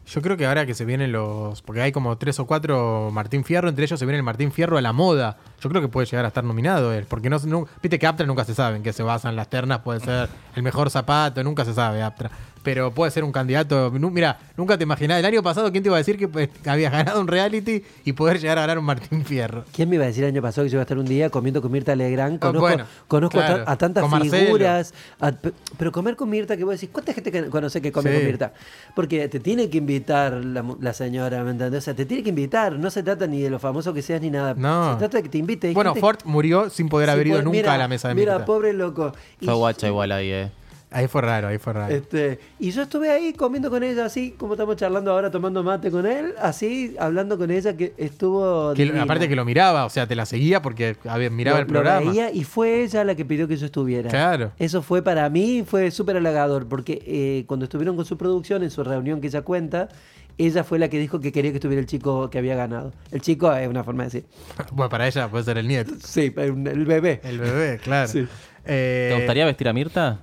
[0.06, 1.62] Yo creo que ahora que se vienen los.
[1.62, 4.78] Porque hay como tres o cuatro Martín Fierro, entre ellos se viene el Martín Fierro
[4.78, 5.38] a la moda.
[5.62, 7.06] Yo creo que puede llegar a estar nominado él.
[7.08, 9.80] Porque no, no- viste que Aptra nunca se sabe en qué se basan las ternas.
[9.80, 12.30] Puede ser el mejor zapato, nunca se sabe Aptra.
[12.64, 13.92] Pero puede ser un candidato.
[13.92, 15.20] Mira, nunca te imaginás.
[15.20, 18.14] El año pasado, ¿quién te iba a decir que pues, habías ganado un reality y
[18.14, 19.66] poder llegar a ganar un Martín Fierro?
[19.74, 21.30] ¿Quién me iba a decir el año pasado que yo iba a estar un día
[21.30, 22.40] comiendo con Mirta Legrand?
[22.40, 24.94] Conozco, Ah, bueno, conozco a, claro, ta- a tantas figuras.
[25.20, 25.34] a-
[25.78, 28.16] pero comer con Mirta, que vos decís, ¿cuánta gente que conoce que come Sí.
[28.18, 28.54] con Mirta?
[28.96, 31.80] Porque te tiene que invitar la, señora, ¿me entendés?
[31.80, 32.74] O sea, te tiene que invitar.
[32.80, 34.54] No se trata ni de lo famoso que seas ni nada.
[34.56, 34.94] No.
[34.94, 35.68] Se trata de que te invite.
[35.68, 38.16] Hay Bueno, gente- Ford murió sin poder haber ido nunca mira, a la mesa de
[38.16, 38.46] Mira, Mirta.
[38.46, 39.12] pobre loco.
[39.44, 40.52] Fue guacha igual ahí, eh.
[40.94, 41.94] Ahí fue raro, ahí fue raro.
[41.94, 45.90] este, y yo estuve ahí comiendo con ella, así como estamos charlando ahora, tomando mate
[45.92, 48.74] con él, así, hablando con ella, que estuvo.
[48.74, 51.62] Que aparte que lo miraba, o sea, te la seguía porque a ver, miraba Lo-
[51.62, 52.02] el programa.
[52.02, 54.10] Lo veía y fue ella la que pidió que yo estuviera.
[54.10, 54.52] Claro.
[54.60, 58.70] Eso fue para mí, fue súper halagador, porque eh, cuando estuvieron con su producción, en
[58.72, 59.90] su reunión que ella cuenta,
[60.38, 62.92] ella fue la que dijo que quería que estuviera el chico que había ganado.
[63.12, 64.26] El chico es una forma de decir.
[64.72, 65.94] Bueno, para ella puede ser el nieto.
[66.04, 67.20] Sí, el el bebé.
[67.24, 68.08] El bebé, claro.
[68.08, 68.28] Sí.
[68.66, 70.22] Eh, ¿Te gustaría vestir a Mirta?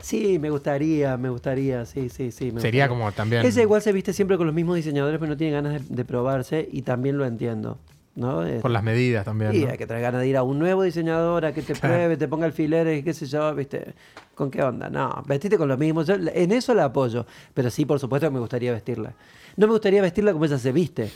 [0.00, 2.52] Sí, me gustaría, me gustaría, sí, sí, sí.
[2.52, 2.88] me Sería gustaría.
[2.88, 5.88] como también- Ella igual se viste siempre con los mismos diseñadores, pero no tiene ganas
[5.88, 7.78] de, de probarse y también lo entiendo.
[8.14, 8.42] ¿no?
[8.60, 9.54] Por las medidas también.
[9.54, 9.70] Y ¿no?
[9.70, 12.26] hay que tener ganas de ir a un nuevo diseñador a que te pruebe, te
[12.26, 13.94] ponga alfileres, qué sé yo, ¿viste?
[14.34, 14.90] ¿Con qué onda?
[14.90, 16.02] No, vestite con lo mismo.
[16.02, 17.26] Yo en eso la apoyo.
[17.54, 19.12] Pero sí, por supuesto, me gustaría vestirla.
[19.56, 21.12] No me gustaría vestirla como ella se viste.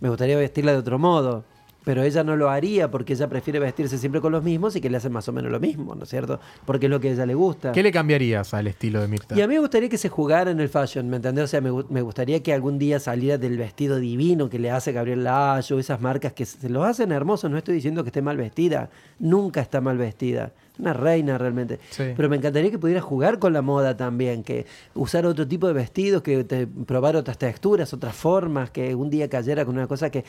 [0.00, 1.44] Me gustaría vestirla de otro modo.
[1.84, 4.88] Pero ella no lo haría porque ella prefiere vestirse siempre con los mismos y que
[4.88, 6.38] le hacen más o menos lo mismo, ¿no es cierto?
[6.64, 7.72] Porque es lo que a ella le gusta.
[7.72, 9.34] ¿Qué le cambiarías al estilo de Mirta?
[9.36, 11.44] Y a mí me gustaría que se jugara en el fashion, ¿me entendés?
[11.44, 14.70] O sea, me, gu- me gustaría que algún día saliera del vestido divino que le
[14.70, 17.50] hace Gabriel Layo, esas marcas que se los hacen hermosos.
[17.50, 20.52] No estoy diciendo que esté mal vestida, nunca está mal vestida.
[20.78, 21.80] Una reina realmente.
[21.90, 22.04] Sí.
[22.16, 25.72] Pero me encantaría que pudiera jugar con la moda también, que usar otro tipo de
[25.74, 30.10] vestidos, que te- probar otras texturas, otras formas, que un día cayera con una cosa
[30.10, 30.24] que.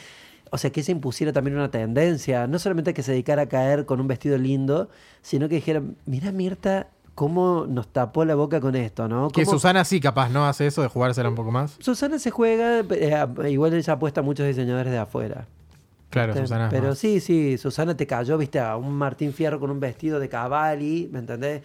[0.53, 2.45] O sea, que ella impusiera también una tendencia.
[2.45, 4.87] No solamente que se dedicara a caer con un vestido lindo,
[5.23, 9.29] sino que dijera, mira Mirta, cómo nos tapó la boca con esto, ¿no?
[9.29, 11.75] Que Susana sí capaz no hace eso de jugársela un poco más.
[11.79, 15.47] Susana se juega, eh, igual ella apuesta a muchos diseñadores de afuera.
[16.11, 16.45] Claro, ¿viste?
[16.45, 16.69] Susana.
[16.69, 16.99] Pero más.
[16.99, 21.09] sí, sí, Susana te cayó, viste, a un Martín Fierro con un vestido de cavalli,
[21.11, 21.63] ¿me entendés?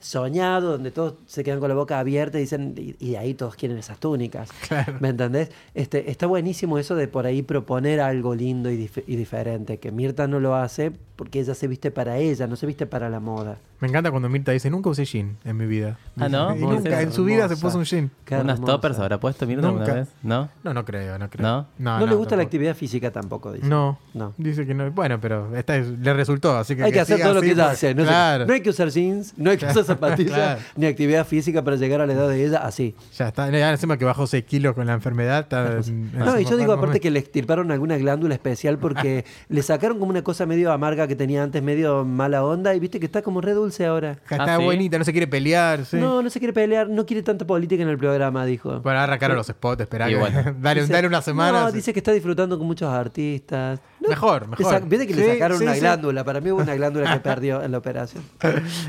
[0.00, 3.34] Soñado, donde todos se quedan con la boca abierta y dicen, y, y de ahí
[3.34, 4.50] todos quieren esas túnicas.
[4.68, 4.96] Claro.
[5.00, 5.50] ¿Me entendés?
[5.74, 9.90] Este, está buenísimo eso de por ahí proponer algo lindo y, dif- y diferente, que
[9.90, 13.20] Mirta no lo hace porque ella se viste para ella, no se viste para la
[13.20, 13.58] moda.
[13.80, 15.98] Me encanta cuando Mirta dice, nunca usé jean en mi vida.
[16.18, 16.56] Ah, ¿no?
[16.56, 18.10] Y ¿Cómo es nunca, en su vida se puso un jean.
[18.24, 18.72] Qué ¿Unas hermosa.
[18.72, 19.98] toppers habrá puesto Mirta alguna Nunca.
[20.00, 20.08] vez?
[20.24, 20.48] ¿No?
[20.64, 21.46] No, no creo, no creo.
[21.46, 21.66] ¿No?
[22.00, 23.68] No, le gusta la actividad física tampoco, dice.
[23.68, 24.34] No, No.
[24.36, 24.90] dice que no.
[24.90, 27.66] Bueno, pero esta es- le resultó, así que Hay que hacer todo lo que ella
[27.68, 27.94] porque- hace.
[27.94, 30.60] No, sé, claro, no hay que usar jeans, no hay que usar zapatillas, Claro.
[30.74, 32.96] ni actividad física para llegar a la edad de ella así.
[33.16, 33.48] ya está.
[33.50, 35.38] Ya encima que bajó 6 kilos con la enfermedad.
[35.42, 37.00] está en- en No, y yo digo aparte momento.
[37.02, 41.14] que le extirparon alguna glándula especial porque le sacaron como una cosa medio amarga que
[41.14, 44.18] tenía antes, medio mala onda, y viste que está como re dulce ahora.
[44.30, 44.64] Ya Está Ah, ¿sí?
[44.64, 45.84] buenita, no se quiere pelear.
[45.84, 45.96] Sí.
[45.96, 48.80] No, no se quiere pelear, no quiere tanta política en el programa, dijo.
[48.80, 50.54] Bueno, ahora cara a los spots, que- bueno.
[50.60, 51.60] dale, Dice- dale una semana.
[51.60, 53.80] No, dice que está disfrutando con muchos artistas.
[54.00, 54.86] No, Mejor, mejor.
[54.88, 55.80] Viste que Sí, le sacaron sí, una sí.
[55.80, 56.24] glándula.
[56.24, 58.22] Para mí hubo una glándula que perdió en la operación.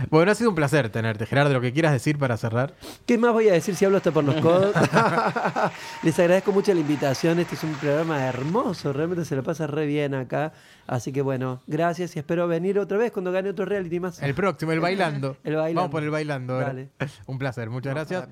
[0.09, 1.53] Bueno, ha sido un placer tenerte, Gerardo.
[1.53, 2.73] Lo que quieras decir para cerrar.
[3.05, 4.73] ¿Qué más voy a decir si hablo hasta por los codos?
[6.03, 7.39] Les agradezco mucho la invitación.
[7.39, 8.93] Este es un programa hermoso.
[8.93, 10.53] Realmente se lo pasa re bien acá.
[10.89, 14.23] Así que bueno, gracias y espero venir otra vez cuando gane otro reality más.
[14.23, 15.37] El próximo, el bailando.
[15.43, 15.81] El bailando.
[15.81, 16.59] Vamos por el bailando.
[16.59, 16.89] Dale.
[17.27, 18.27] Un placer, muchas No, gracias.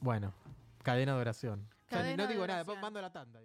[0.00, 0.32] Bueno,
[0.84, 1.66] cadena de oración.
[1.90, 3.40] Cadena no de digo nada, mando la tanda.